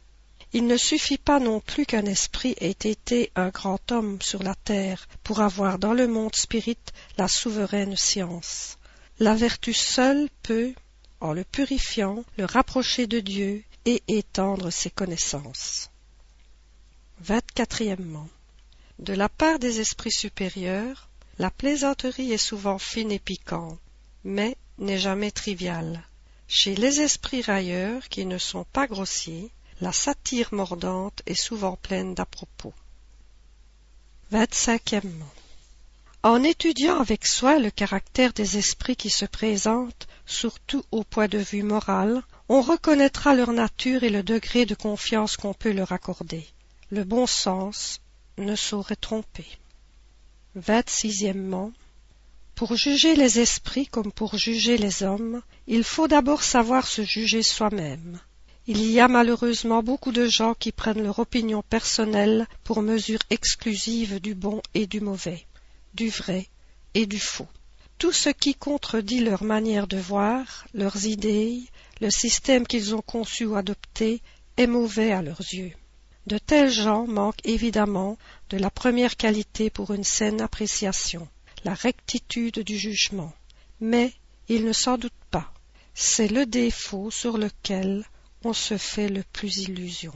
[0.53, 4.55] Il ne suffit pas non plus qu'un esprit ait été un grand homme sur la
[4.55, 6.77] terre pour avoir dans le monde spirit
[7.17, 8.77] la souveraine science.
[9.19, 10.73] La vertu seule peut,
[11.19, 15.89] en le purifiant, le rapprocher de Dieu et étendre ses connaissances.
[17.21, 17.83] 24.
[18.99, 23.79] De la part des esprits supérieurs, la plaisanterie est souvent fine et piquante,
[24.23, 26.03] mais n'est jamais triviale.
[26.53, 32.13] Chez les esprits railleurs qui ne sont pas grossiers, la satire mordante est souvent pleine
[32.13, 32.73] d'à-propos.
[36.23, 41.37] En étudiant avec soi le caractère des esprits qui se présentent, surtout au point de
[41.37, 46.45] vue moral, on reconnaîtra leur nature et le degré de confiance qu'on peut leur accorder.
[46.89, 48.01] Le bon sens
[48.37, 49.47] ne saurait tromper.
[50.55, 51.71] Vingt-sixièmement,
[52.61, 57.41] pour juger les esprits comme pour juger les hommes, il faut d'abord savoir se juger
[57.41, 58.19] soi-même.
[58.67, 64.19] Il y a malheureusement beaucoup de gens qui prennent leur opinion personnelle pour mesure exclusive
[64.19, 65.47] du bon et du mauvais,
[65.95, 66.49] du vrai
[66.93, 67.47] et du faux.
[67.97, 71.63] Tout ce qui contredit leur manière de voir, leurs idées,
[71.99, 74.21] le système qu'ils ont conçu ou adopté,
[74.57, 75.73] est mauvais à leurs yeux.
[76.27, 78.19] De tels gens manquent évidemment
[78.51, 81.27] de la première qualité pour une saine appréciation,
[81.63, 83.33] la rectitude du jugement.
[83.79, 84.13] Mais
[84.47, 85.53] ils ne s'en doutent pas.
[85.93, 88.05] C'est le défaut sur lequel
[88.43, 90.13] on se fait le plus illusion.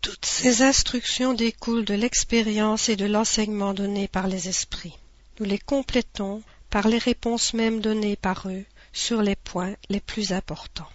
[0.00, 4.96] Toutes ces instructions découlent de l'expérience et de l'enseignement donné par les esprits.
[5.38, 10.32] Nous les complétons par les réponses mêmes données par eux sur les points les plus
[10.32, 10.88] importants.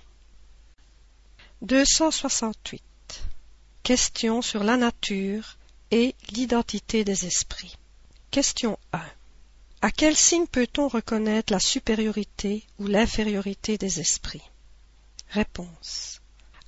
[1.61, 2.81] 268.
[3.83, 5.57] Question sur la nature
[5.91, 7.75] et l'identité des esprits.
[8.31, 9.01] Question 1.
[9.83, 14.47] À quel signe peut-on reconnaître la supériorité ou l'infériorité des esprits?
[15.29, 16.21] Réponse.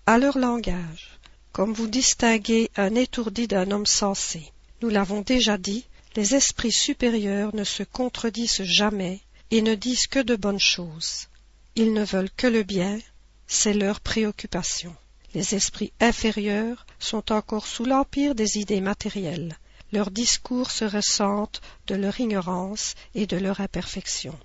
[0.08, 1.20] À leur langage.
[1.52, 4.52] Comme vous distinguez un étourdi d'un homme sensé.
[4.82, 9.20] Nous l'avons déjà dit, les esprits supérieurs ne se contredisent jamais
[9.52, 11.28] et ne disent que de bonnes choses.
[11.76, 12.98] Ils ne veulent que le bien,
[13.46, 14.96] c'est leur préoccupation.
[15.36, 19.56] Les esprits inférieurs sont encore sous l'empire des idées matérielles.
[19.94, 24.36] Leurs discours se ressentent de leur ignorance et de leur imperfection.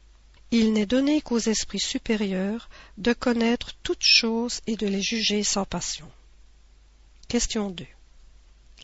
[0.50, 5.64] Il n'est donné qu'aux esprits supérieurs de connaître toutes choses et de les juger sans
[5.64, 6.06] passion.
[7.28, 7.86] Question 2.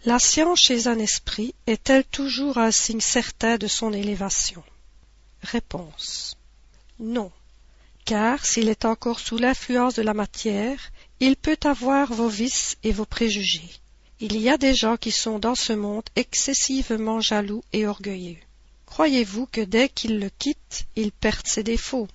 [0.07, 4.64] La science chez un esprit est-elle toujours un signe certain de son élévation?
[5.42, 6.38] Réponse.
[6.98, 7.31] Non,
[8.07, 10.81] car s'il est encore sous l'influence de la matière,
[11.20, 13.84] il peut avoir vos vices et vos préjugés.
[14.20, 18.38] Il y a des gens qui sont dans ce monde excessivement jaloux et orgueilleux.
[18.87, 22.07] Croyez-vous que dès qu'ils le quittent, ils perdent ses défauts?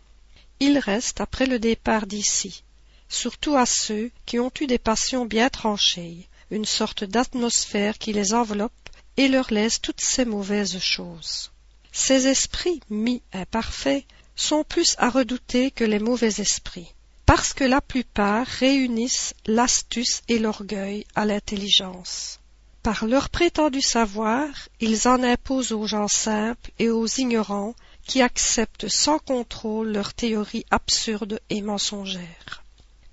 [0.62, 2.64] Ils restent après le départ d'ici,
[3.10, 8.34] surtout à ceux qui ont eu des passions bien tranchées, une sorte d'atmosphère qui les
[8.34, 8.72] enveloppe
[9.18, 11.52] et leur laisse toutes ces mauvaises choses.
[11.92, 14.06] Ces esprits mi-imparfaits
[14.38, 16.94] sont plus à redouter que les mauvais esprits
[17.30, 22.40] parce que la plupart réunissent l'astuce et l'orgueil à l'intelligence.
[22.82, 24.48] Par leur prétendu savoir,
[24.80, 27.76] ils en imposent aux gens simples et aux ignorants
[28.08, 32.64] qui acceptent sans contrôle leurs théories absurdes et mensongères.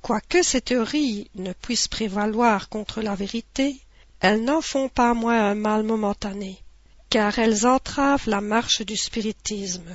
[0.00, 3.78] Quoique ces théories ne puissent prévaloir contre la vérité,
[4.20, 6.62] elles n'en font pas moins un mal momentané,
[7.10, 9.94] car elles entravent la marche du spiritisme,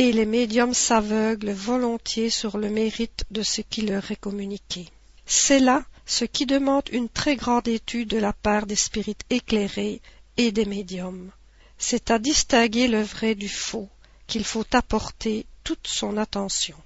[0.00, 4.88] et les médiums s'aveuglent volontiers sur le mérite de ce qui leur est communiqué.
[5.26, 10.00] C'est là ce qui demande une très grande étude de la part des spirites éclairés
[10.38, 11.30] et des médiums.
[11.76, 13.90] C'est à distinguer le vrai du faux
[14.26, 16.78] qu'il faut apporter toute son attention.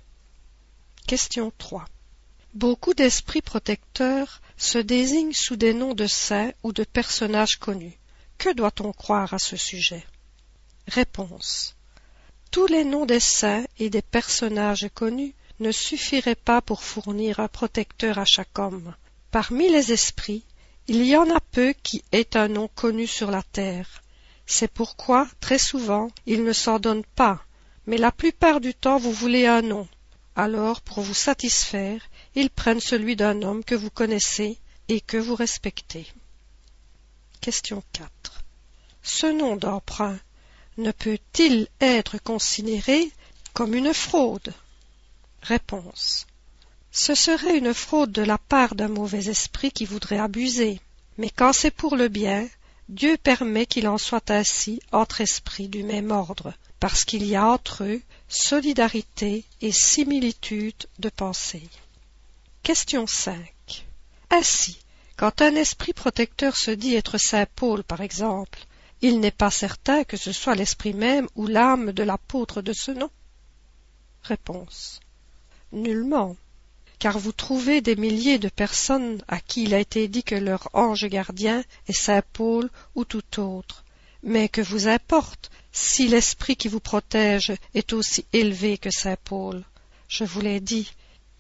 [1.07, 1.85] Question 3.
[2.53, 7.97] Beaucoup d'esprits protecteurs se désignent sous des noms de saints ou de personnages connus.
[8.39, 10.05] Que doit-on croire à ce sujet?
[10.89, 11.77] Réponse.
[12.55, 17.49] Tous les noms des saints et des personnages connus ne suffiraient pas pour fournir un
[17.49, 18.95] protecteur à chaque homme.
[19.33, 20.45] Parmi les esprits,
[20.87, 24.05] il y en a peu qui aient un nom connu sur la terre.
[24.47, 27.45] C'est pourquoi, très souvent, ils ne s'en donnent pas,
[27.89, 29.89] mais la plupart du temps vous voulez un nom.
[30.37, 32.03] Alors, pour vous satisfaire,
[32.37, 36.07] ils prennent celui d'un homme que vous connaissez et que vous respectez.
[37.41, 38.45] Question 4.
[39.03, 40.21] Ce nom d'emprunt
[40.77, 43.11] ne peut-il être considéré
[43.53, 44.53] comme une fraude?
[45.43, 46.27] Réponse.
[46.91, 50.81] Ce serait une fraude de la part d'un mauvais esprit qui voudrait abuser.
[51.19, 52.49] Mais quand c'est pour le bien,
[52.89, 57.47] Dieu permet qu'il en soit ainsi entre esprits du même ordre, parce qu'il y a
[57.47, 61.69] entre eux solidarité et similitude de pensée.
[62.63, 63.37] Question 5.
[64.31, 64.79] Ainsi,
[65.17, 68.67] quand un esprit protecteur se dit être saint Paul, par exemple,
[69.03, 72.91] il n'est pas certain que ce soit l'esprit même ou l'âme de l'apôtre de ce
[72.91, 73.11] nom.
[74.23, 75.01] Réponse.
[75.73, 76.37] Nullement,
[76.99, 80.69] car vous trouvez des milliers de personnes à qui il a été dit que leur
[80.73, 83.85] ange gardien est saint Paul ou tout autre.
[84.23, 89.63] Mais que vous importe si l'esprit qui vous protège est aussi élevé que saint Paul
[90.09, 90.91] Je vous l'ai dit,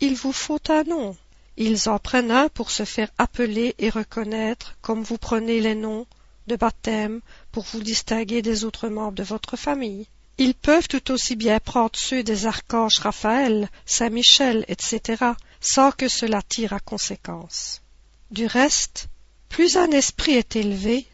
[0.00, 1.16] il vous faut un nom.
[1.56, 6.06] Ils en prennent un pour se faire appeler et reconnaître, comme vous prenez les noms
[6.46, 7.20] de baptême
[7.54, 10.08] pour vous distinguer des autres membres de votre famille.
[10.38, 15.22] Ils peuvent tout aussi bien prendre ceux des archanges Raphaël, Saint Michel, etc.,
[15.60, 17.80] sans que cela tire à conséquence.
[18.32, 19.06] Du reste,
[19.48, 21.06] plus un esprit est élevé,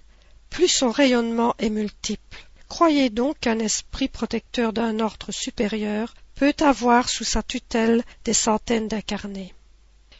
[0.48, 2.38] plus son rayonnement est multiple.
[2.70, 8.88] Croyez donc qu'un esprit protecteur d'un ordre supérieur peut avoir sous sa tutelle des centaines
[8.88, 9.52] d'incarnés.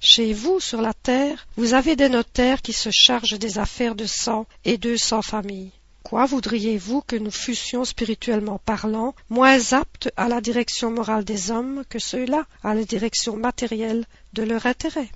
[0.01, 4.07] Chez vous, sur la terre, vous avez des notaires qui se chargent des affaires de
[4.07, 5.73] cent et deux cents familles.
[6.03, 11.85] Quoi voudriez-vous que nous fussions spirituellement parlant moins aptes à la direction morale des hommes
[11.89, 15.11] que ceux-là à la direction matérielle de leur intérêt?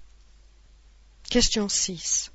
[1.30, 2.30] Question 6.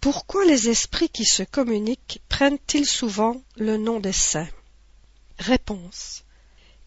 [0.00, 4.48] Pourquoi les esprits qui se communiquent prennent-ils souvent le nom des saints?
[5.38, 6.24] Réponse.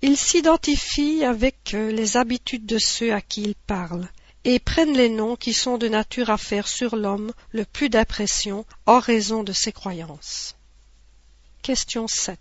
[0.01, 4.09] Ils s'identifient avec euh, les habitudes de ceux à qui ils parlent
[4.43, 8.65] et prennent les noms qui sont de nature à faire sur l'homme le plus d'impression
[8.85, 10.55] en raison de ses croyances.
[11.65, 12.37] Question 7.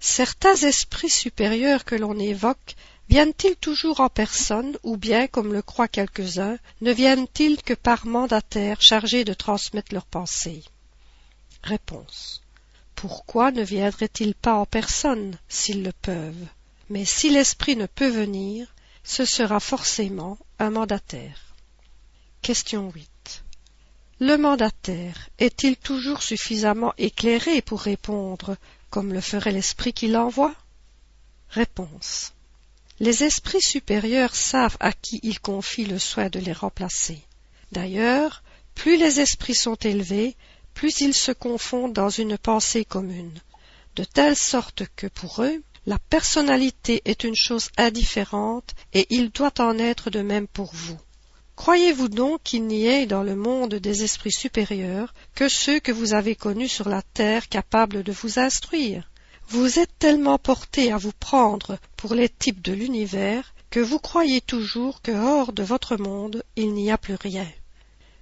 [0.00, 2.74] Certains esprits supérieurs que l'on évoque
[3.10, 8.80] viennent-ils toujours en personne ou bien, comme le croient quelques-uns, ne viennent-ils que par mandataires
[8.80, 10.62] chargés de transmettre leurs pensées?
[11.62, 12.42] Réponse.
[12.94, 16.46] Pourquoi ne viendraient-ils pas en personne s'ils le peuvent?
[16.88, 21.54] Mais si l'esprit ne peut venir, ce sera forcément un mandataire.
[22.40, 23.06] Question 8.
[24.20, 28.56] Le mandataire est-il toujours suffisamment éclairé pour répondre
[28.88, 30.54] comme le ferait l'esprit qui l'envoie?
[31.48, 32.32] Réponse.
[33.00, 37.18] Les esprits supérieurs savent à qui ils confient le soin de les remplacer.
[37.72, 38.44] D'ailleurs,
[38.76, 40.36] plus les esprits sont élevés,
[40.74, 43.40] plus ils se confondent dans une pensée commune,
[43.96, 49.60] de telle sorte que pour eux, la personnalité est une chose indifférente et il doit
[49.60, 50.98] en être de même pour vous.
[51.56, 56.14] Croyez-vous donc qu'il n'y ait dans le monde des esprits supérieurs que ceux que vous
[56.14, 59.08] avez connus sur la terre capables de vous instruire?
[59.48, 64.40] Vous êtes tellement portés à vous prendre pour les types de l'univers que vous croyez
[64.40, 67.46] toujours que hors de votre monde il n'y a plus rien.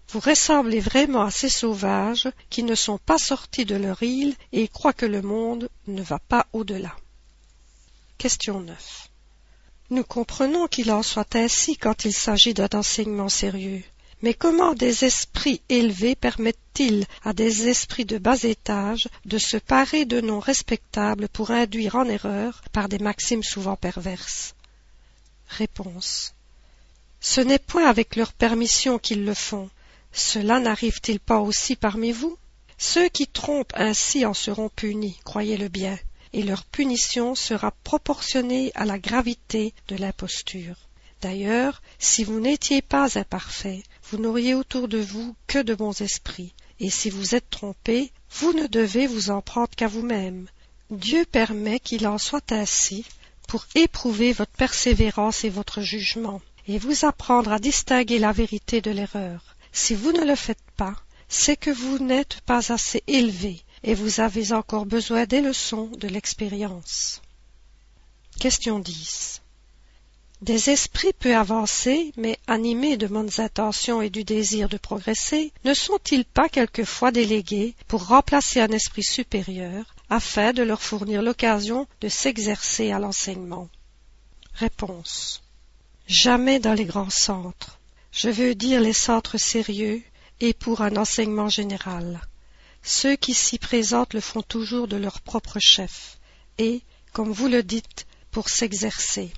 [0.08, 4.68] Vous ressemblez vraiment à ces sauvages qui ne sont pas sortis de leur île et
[4.68, 6.94] croient que le monde ne va pas au-delà.
[9.92, 9.98] Question 9.
[9.98, 13.82] Nous comprenons qu'il en soit ainsi quand il s'agit d'un enseignement sérieux.
[14.22, 20.06] Mais comment des esprits élevés permettent-ils à des esprits de bas étage de se parer
[20.06, 24.54] de noms respectables pour induire en erreur par des maximes souvent perverses?
[25.48, 26.32] Réponse.
[27.20, 29.68] Ce n'est point avec leur permission qu'ils le font.
[30.12, 32.38] Cela n'arrive-t-il pas aussi parmi vous?
[32.78, 35.98] Ceux qui trompent ainsi en seront punis, croyez-le bien
[36.32, 40.76] et leur punition sera proportionnée à la gravité de l'imposture.
[41.20, 46.52] D'ailleurs, si vous n'étiez pas imparfait, vous n'auriez autour de vous que de bons esprits,
[46.80, 50.48] et si vous êtes trompé, vous ne devez vous en prendre qu'à vous-même.
[50.90, 53.04] Dieu permet qu'il en soit ainsi
[53.46, 58.90] pour éprouver votre persévérance et votre jugement, et vous apprendre à distinguer la vérité de
[58.90, 59.56] l'erreur.
[59.72, 60.96] Si vous ne le faites pas,
[61.28, 66.08] c'est que vous n'êtes pas assez élevé et vous avez encore besoin des leçons de
[66.08, 67.22] l'expérience.
[68.38, 69.40] Question 10.
[70.40, 75.74] Des esprits peu avancés, mais animés de bonnes intentions et du désir de progresser, ne
[75.74, 82.08] sont-ils pas quelquefois délégués pour remplacer un esprit supérieur, afin de leur fournir l'occasion de
[82.08, 83.68] s'exercer à l'enseignement?
[84.54, 85.42] Réponse.
[86.08, 87.78] Jamais dans les grands centres.
[88.10, 90.02] Je veux dire les centres sérieux
[90.40, 92.20] et pour un enseignement général.
[92.82, 96.18] Ceux qui s'y présentent le font toujours de leur propre chef,
[96.58, 99.32] et, comme vous le dites, pour s'exercer.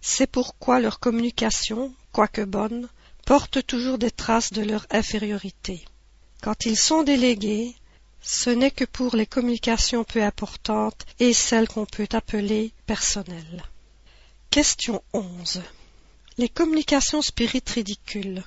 [0.00, 2.88] C'est pourquoi leur communication, quoique bonne,
[3.24, 5.84] porte toujours des traces de leur infériorité.
[6.40, 7.74] Quand ils sont délégués,
[8.20, 13.64] ce n'est que pour les communications peu importantes et celles qu'on peut appeler personnelles.
[14.50, 15.62] Question 11.
[16.38, 18.42] Les communications spirites ridicules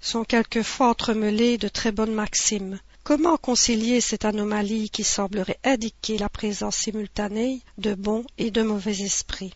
[0.00, 2.78] sont quelquefois entremêlées de très bonnes maximes.
[3.06, 9.00] Comment concilier cette anomalie qui semblerait indiquer la présence simultanée de bons et de mauvais
[9.00, 9.54] esprits?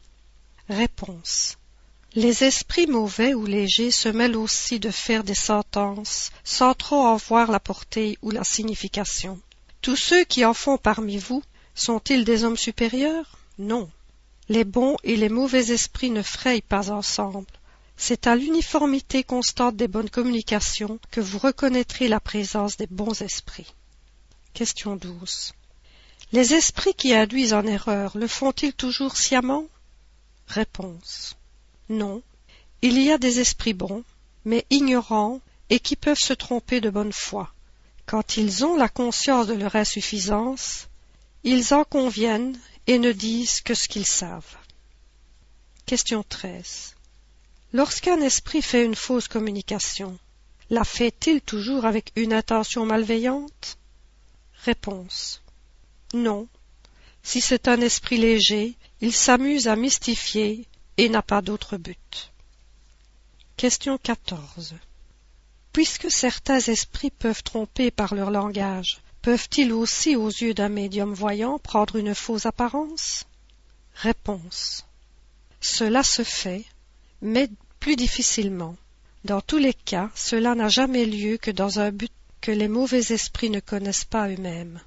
[0.68, 1.59] Réponse.
[2.14, 7.16] Les esprits mauvais ou légers se mêlent aussi de faire des sentences sans trop en
[7.16, 9.40] voir la portée ou la signification.
[9.82, 11.42] Tous ceux qui en font parmi vous
[11.74, 13.40] sont-ils des hommes supérieurs?
[13.59, 13.90] Non.
[14.48, 17.48] Les bons et les mauvais esprits ne frayent pas ensemble.
[18.03, 23.74] C'est à l'uniformité constante des bonnes communications que vous reconnaîtrez la présence des bons esprits.
[24.55, 25.53] Question 12.
[26.32, 29.66] Les esprits qui induisent en erreur le font-ils toujours sciemment?
[30.46, 31.36] Réponse.
[31.90, 32.22] Non.
[32.80, 34.03] Il y a des esprits bons,
[34.46, 37.53] mais ignorants, et qui peuvent se tromper de bonne foi.
[38.07, 40.88] Quand ils ont la conscience de leur insuffisance,
[41.44, 44.57] ils en conviennent et ne disent que ce qu'ils savent.
[45.84, 46.94] Question 13.
[47.73, 50.18] Lorsqu'un esprit fait une fausse communication,
[50.71, 53.79] la fait-il toujours avec une intention malveillante?
[54.64, 55.41] Réponse.
[56.12, 56.49] Non.
[57.23, 60.66] Si c'est un esprit léger, il s'amuse à mystifier
[60.97, 62.33] et n'a pas d'autre but.
[63.57, 64.75] Question 14.
[65.73, 71.59] Puisque certains esprits peuvent tromper par leur langage, peuvent-ils aussi, aux yeux d'un médium voyant,
[71.59, 73.27] prendre une fausse apparence?
[73.95, 74.85] Réponse.
[75.61, 76.64] Cela se fait,
[77.23, 77.49] mais
[77.81, 78.76] plus difficilement.
[79.24, 83.12] Dans tous les cas, cela n'a jamais lieu que dans un but que les mauvais
[83.12, 84.81] esprits ne connaissent pas eux-mêmes.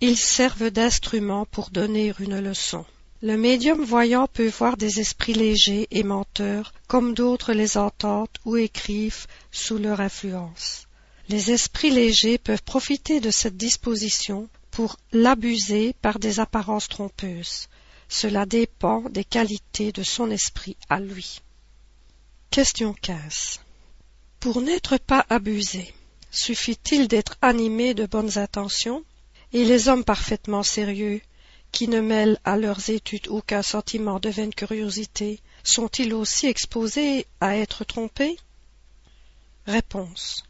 [0.00, 2.84] Ils servent d'instruments pour donner une leçon.
[3.22, 8.56] Le médium voyant peut voir des esprits légers et menteurs, comme d'autres les entendent ou
[8.56, 10.88] écrivent sous leur influence.
[11.28, 17.68] Les esprits légers peuvent profiter de cette disposition pour l'abuser par des apparences trompeuses.
[18.08, 21.40] Cela dépend des qualités de son esprit à lui.
[22.52, 23.60] Question 15.
[24.38, 25.94] Pour n'être pas abusé,
[26.30, 29.04] suffit-il d'être animé de bonnes intentions?
[29.54, 31.22] Et les hommes parfaitement sérieux
[31.70, 37.56] qui ne mêlent à leurs études aucun sentiment de vaine curiosité, sont-ils aussi exposés à
[37.56, 38.36] être trompés?
[39.66, 40.44] Réponse.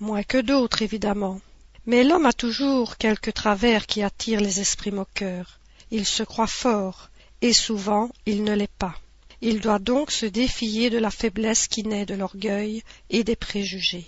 [0.00, 1.40] Moins que d'autres, évidemment.
[1.86, 5.58] Mais l'homme a toujours quelque travers qui attire les esprits moqueurs.
[5.90, 7.08] Il se croit fort,
[7.40, 8.96] et souvent il ne l'est pas.
[9.40, 14.06] Il doit donc se défier de la faiblesse qui naît de l'orgueil et des préjugés.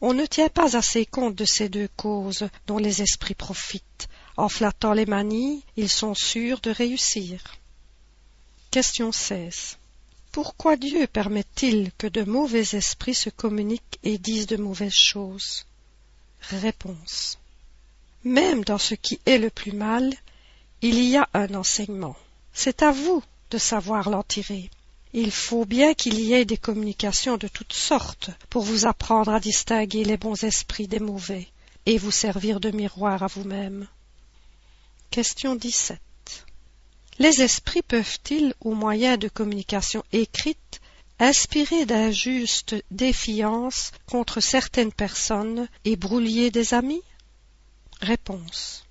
[0.00, 4.48] On ne tient pas assez compte de ces deux causes dont les esprits profitent, en
[4.48, 7.40] flattant les manies, ils sont sûrs de réussir.
[8.70, 9.78] Question 16.
[10.32, 15.64] Pourquoi Dieu permet-il que de mauvais esprits se communiquent et disent de mauvaises choses?
[16.40, 17.38] Réponse.
[18.24, 20.12] Même dans ce qui est le plus mal,
[20.82, 22.16] il y a un enseignement.
[22.52, 24.70] C'est à vous de savoir l'en tirer.
[25.12, 29.38] Il faut bien qu'il y ait des communications de toutes sortes pour vous apprendre à
[29.38, 31.46] distinguer les bons esprits des mauvais
[31.86, 33.86] et vous servir de miroir à vous-même.
[35.10, 36.00] Question 17.
[37.20, 40.80] Les esprits peuvent-ils, au moyen de communication écrite,
[41.20, 47.02] inspirer d'injustes défiances contre certaines personnes et brouiller des amis?
[48.00, 48.84] Réponse.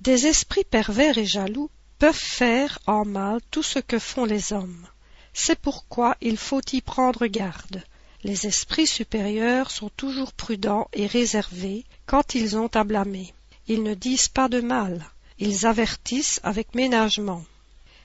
[0.00, 1.68] Des esprits pervers et jaloux
[1.98, 4.86] peuvent faire en mal tout ce que font les hommes.
[5.32, 7.82] C'est pourquoi il faut y prendre garde.
[8.24, 13.32] Les esprits supérieurs sont toujours prudents et réservés quand ils ont à blâmer.
[13.68, 15.04] Ils ne disent pas de mal,
[15.38, 17.44] ils avertissent avec ménagement.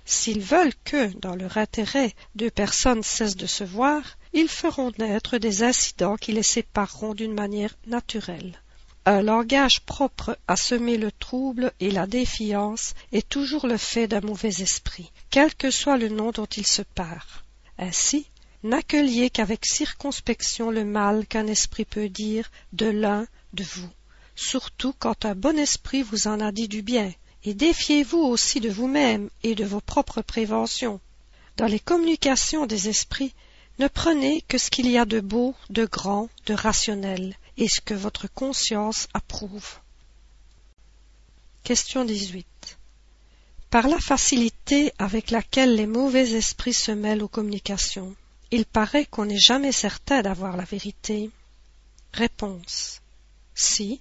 [0.05, 5.37] S'ils veulent que, dans leur intérêt, deux personnes cessent de se voir, ils feront naître
[5.37, 8.59] des incidents qui les sépareront d'une manière naturelle.
[9.05, 14.21] Un langage propre à semer le trouble et la défiance est toujours le fait d'un
[14.21, 17.43] mauvais esprit, quel que soit le nom dont il se part.
[17.77, 18.27] Ainsi,
[18.63, 23.89] n'accueillez qu'avec circonspection le mal qu'un esprit peut dire de l'un de vous,
[24.35, 27.11] surtout quand un bon esprit vous en a dit du bien,
[27.43, 31.01] et défiez-vous aussi de vous-même et de vos propres préventions.
[31.57, 33.33] Dans les communications des esprits,
[33.79, 37.81] ne prenez que ce qu'il y a de beau, de grand, de rationnel, et ce
[37.81, 39.79] que votre conscience approuve.
[41.63, 42.45] Question 18.
[43.69, 48.15] Par la facilité avec laquelle les mauvais esprits se mêlent aux communications,
[48.51, 51.31] il paraît qu'on n'est jamais certain d'avoir la vérité.
[52.13, 53.01] Réponse.
[53.55, 53.99] Si,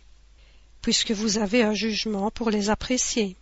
[0.82, 3.36] puisque vous avez un jugement pour les apprécier.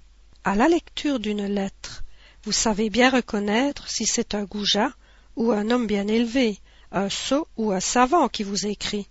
[0.44, 2.04] À la lecture d'une lettre,
[2.44, 4.92] vous savez bien reconnaître si c'est un goujat
[5.36, 6.58] ou un homme bien élevé,
[6.92, 9.08] un sot ou un savant qui vous écrit.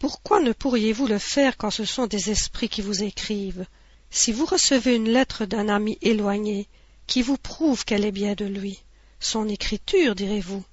[0.00, 3.66] Pourquoi ne pourriez-vous le faire quand ce sont des esprits qui vous écrivent
[4.10, 6.68] Si vous recevez une lettre d'un ami éloigné,
[7.06, 8.82] qui vous prouve qu'elle est bien de lui,
[9.20, 10.64] son écriture, direz-vous.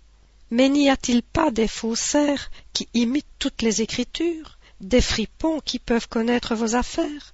[0.49, 6.07] Mais n'y a-t-il pas des faussaires qui imitent toutes les écritures, des fripons qui peuvent
[6.07, 7.33] connaître vos affaires?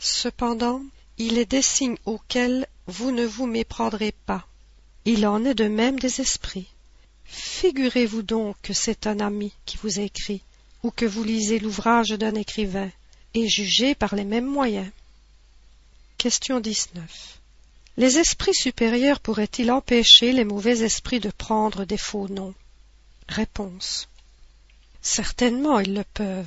[0.00, 0.82] Cependant,
[1.18, 4.44] il est des signes auxquels vous ne vous méprendrez pas.
[5.04, 6.74] Il en est de même des esprits.
[7.22, 10.42] Figurez-vous donc que c'est un ami qui vous écrit,
[10.90, 12.90] que vous lisez l'ouvrage d'un écrivain,
[13.34, 14.90] et jugez par les mêmes moyens.
[16.16, 17.38] Question 19.
[17.96, 22.54] Les esprits supérieurs pourraient-ils empêcher les mauvais esprits de prendre des faux noms?
[23.28, 24.08] Réponse.
[25.02, 26.46] Certainement ils le peuvent.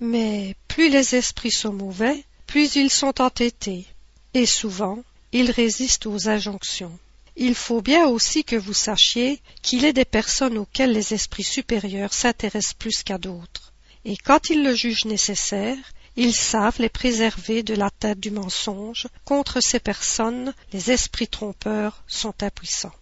[0.00, 3.86] Mais plus les esprits sont mauvais, plus ils sont entêtés,
[4.32, 5.02] et souvent
[5.32, 6.98] ils résistent aux injonctions.
[7.36, 12.14] Il faut bien aussi que vous sachiez qu'il est des personnes auxquelles les esprits supérieurs
[12.14, 13.72] s'intéressent plus qu'à d'autres,
[14.04, 15.76] et quand ils le jugent nécessaire,
[16.16, 19.08] ils savent les préserver de la tête du mensonge.
[19.24, 22.94] Contre ces personnes, les esprits trompeurs sont impuissants.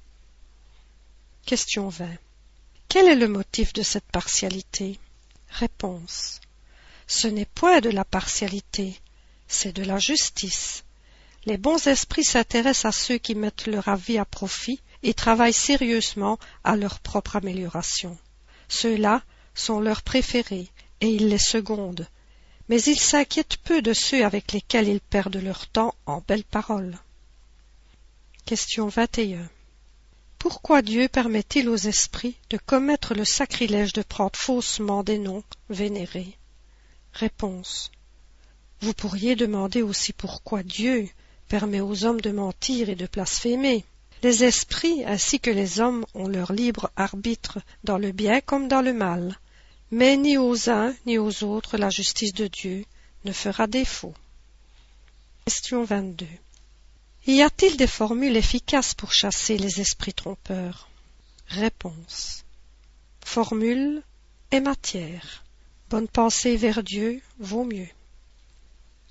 [1.44, 2.08] Question 20.
[2.88, 4.98] Quel est le motif de cette partialité?
[5.50, 6.40] Réponse.
[7.06, 8.98] Ce n'est point de la partialité,
[9.48, 10.84] c'est de la justice.
[11.44, 16.38] Les bons esprits s'intéressent à ceux qui mettent leur avis à profit et travaillent sérieusement
[16.62, 18.16] à leur propre amélioration.
[18.68, 19.22] Ceux-là
[19.54, 20.68] sont leurs préférés
[21.00, 22.06] et ils les secondent,
[22.68, 26.96] mais ils s'inquiètent peu de ceux avec lesquels ils perdent leur temps en belles paroles.
[28.44, 29.48] Question 21.
[30.38, 36.38] Pourquoi Dieu permet-il aux esprits de commettre le sacrilège de prendre faussement des noms vénérés?
[37.12, 37.90] Réponse.
[38.80, 41.08] Vous pourriez demander aussi pourquoi Dieu
[41.52, 43.84] permet aux hommes de mentir et de blasphémer.
[44.22, 48.80] Les esprits ainsi que les hommes ont leur libre arbitre dans le bien comme dans
[48.80, 49.38] le mal,
[49.90, 52.86] mais ni aux uns ni aux autres la justice de Dieu
[53.26, 54.14] ne fera défaut.
[55.44, 56.26] Question 22.
[57.26, 60.88] Y a-t-il des formules efficaces pour chasser les esprits trompeurs?
[61.48, 62.46] Réponse.
[63.26, 64.02] Formule
[64.52, 65.44] et matière.
[65.90, 67.90] Bonne pensée vers Dieu vaut mieux.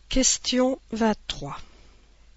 [0.10, 1.56] Question 23.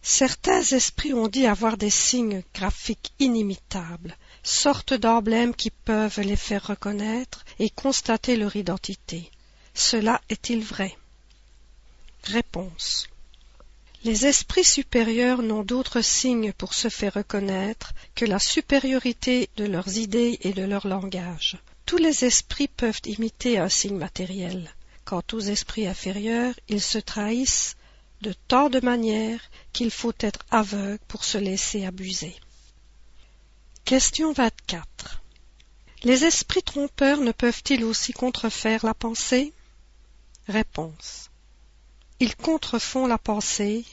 [0.07, 6.67] Certains esprits ont dit avoir des signes graphiques inimitables, sortes d'emblèmes qui peuvent les faire
[6.67, 9.31] reconnaître et constater leur identité.
[9.73, 10.95] Cela est-il vrai?
[12.25, 13.09] Réponse.
[14.05, 19.97] Les esprits supérieurs n'ont d'autres signes pour se faire reconnaître que la supériorité de leurs
[19.97, 21.57] idées et de leur langage.
[21.87, 24.75] Tous les esprits peuvent imiter un signe matériel.
[25.07, 27.77] Quant aux esprits inférieurs, ils se trahissent
[28.25, 29.43] de tant de manières
[29.75, 32.35] qu'il faut être aveugle pour se laisser abuser.
[33.85, 35.23] Question 24.
[36.05, 39.53] Les esprits trompeurs ne peuvent-ils aussi contrefaire la pensée?
[40.49, 41.31] Réponse.
[42.19, 43.85] Ils contrefont la pensée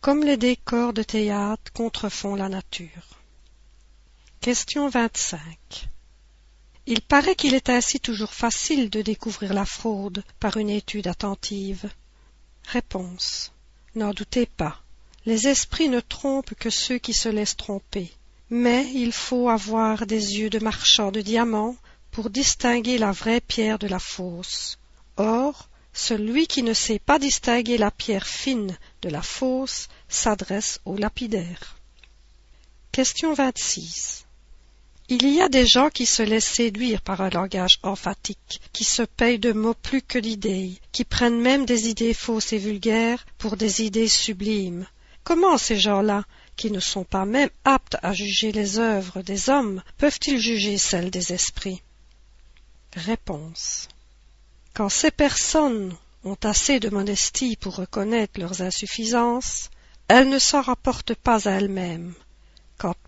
[0.00, 3.06] comme les décors de théâtre contrefont la nature.
[4.40, 5.88] Question 25.
[6.86, 11.88] Il paraît qu'il est ainsi toujours facile de découvrir la fraude par une étude attentive.
[12.66, 13.51] Réponse.
[13.94, 14.80] N'en doutez pas.
[15.26, 18.10] Les esprits ne trompent que ceux qui se laissent tromper.
[18.50, 21.76] Mais il faut avoir des yeux de marchand de diamants
[22.10, 24.78] pour distinguer la vraie pierre de la fausse.
[25.16, 30.96] Or, celui qui ne sait pas distinguer la pierre fine de la fausse s'adresse au
[30.96, 31.76] lapidaire.
[35.12, 35.32] Question 26.
[35.32, 39.02] Il y a des gens qui se laissent séduire par un langage emphatique, qui se
[39.02, 43.56] payent de mots plus que d'idées, qui prennent même des idées fausses et vulgaires pour
[43.56, 44.86] des idées sublimes.
[45.22, 46.24] Comment ces gens-là,
[46.56, 51.10] qui ne sont pas même aptes à juger les œuvres des hommes, peuvent-ils juger celles
[51.10, 51.82] des esprits?
[52.94, 53.88] Réponse.
[54.74, 55.94] Quand ces personnes
[56.24, 59.68] ont assez de modestie pour reconnaître leurs insuffisances,
[60.08, 62.14] elles ne s'en rapportent pas à elles-mêmes,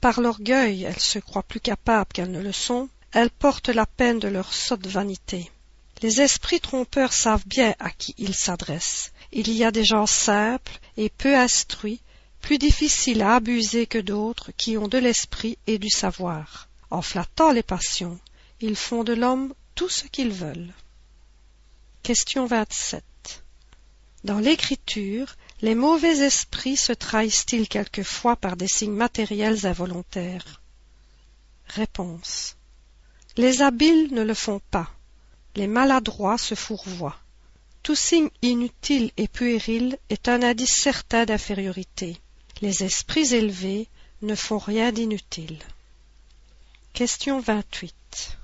[0.00, 4.18] par l'orgueil elles se croient plus capables qu'elles ne le sont, elles portent la peine
[4.18, 5.50] de leur sotte vanité.
[6.02, 9.12] Les esprits trompeurs savent bien à qui ils s'adressent.
[9.32, 12.00] Il y a des gens simples et peu instruits,
[12.40, 16.68] plus difficiles à abuser que d'autres qui ont de l'esprit et du savoir.
[16.90, 18.18] En flattant les passions,
[18.60, 20.72] ils font de l'homme tout ce qu'ils veulent.
[22.02, 23.02] Question 27.
[24.24, 30.60] Dans l'écriture, les mauvais esprits se trahissent-ils quelquefois par des signes matériels involontaires?
[31.66, 32.56] Réponse.
[33.36, 34.90] Les habiles ne le font pas.
[35.56, 37.18] Les maladroits se fourvoient.
[37.82, 42.18] Tout signe inutile et puéril est un indice certain d'infériorité.
[42.60, 43.88] Les esprits élevés
[44.22, 45.58] ne font rien d'inutile.
[46.92, 48.38] Question 28.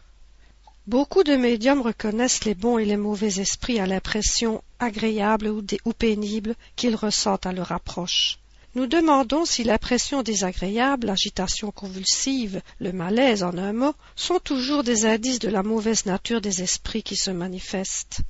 [0.86, 6.56] Beaucoup de médiums reconnaissent les bons et les mauvais esprits à l'impression agréable ou, pénible
[6.74, 8.38] qu'ils ressentent à leur approche.
[8.74, 15.06] Nous demandons si l'impression désagréable, l'agitation convulsive, le malaise en un mot, sont toujours des
[15.06, 18.20] indices de la mauvaise nature des esprits qui se manifestent.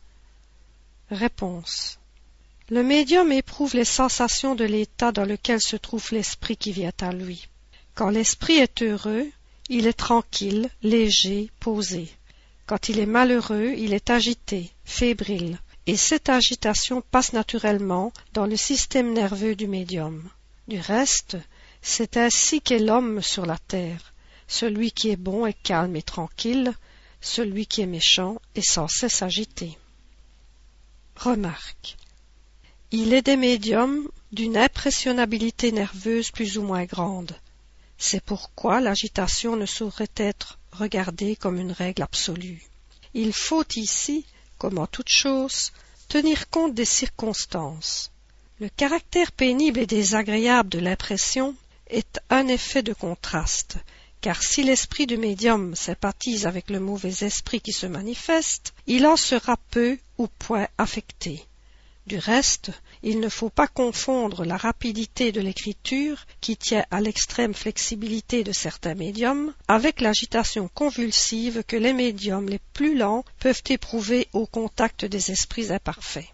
[1.10, 1.98] Réponse.
[2.70, 7.12] Le médium éprouve les sensations de l'état dans lequel se trouve l'esprit qui vient à
[7.12, 7.48] lui.
[7.94, 9.26] Quand l'esprit est heureux,
[9.68, 12.08] il est tranquille, léger, posé.
[12.66, 18.56] Quand il est malheureux, il est agité, fébrile, et cette agitation passe naturellement dans le
[18.56, 20.28] système nerveux du médium.
[20.68, 21.36] Du reste,
[21.82, 24.12] c'est ainsi qu'est l'homme sur la terre.
[24.46, 26.74] Celui qui est bon est calme et tranquille,
[27.20, 29.78] celui qui est méchant est sans cesse agité.
[31.16, 31.96] Remarque.
[32.92, 37.36] Il est des médiums d'une impressionnabilité nerveuse plus ou moins grande.
[37.98, 42.62] C'est pourquoi l'agitation ne saurait être regardée comme une règle absolue.
[43.12, 44.24] Il faut ici,
[44.60, 45.72] comme en toute chose,
[46.08, 48.12] tenir compte des circonstances.
[48.60, 51.56] Le caractère pénible et désagréable de l'impression
[51.86, 53.78] est un effet de contraste,
[54.20, 59.16] car si l'esprit du médium sympathise avec le mauvais esprit qui se manifeste, il en
[59.16, 61.42] sera peu ou point affecté.
[62.06, 62.70] Du reste,
[63.02, 68.52] il ne faut pas confondre la rapidité de l'écriture, qui tient à l'extrême flexibilité de
[68.52, 75.04] certains médiums, avec l'agitation convulsive que les médiums les plus lents peuvent éprouver au contact
[75.04, 76.28] des esprits imparfaits.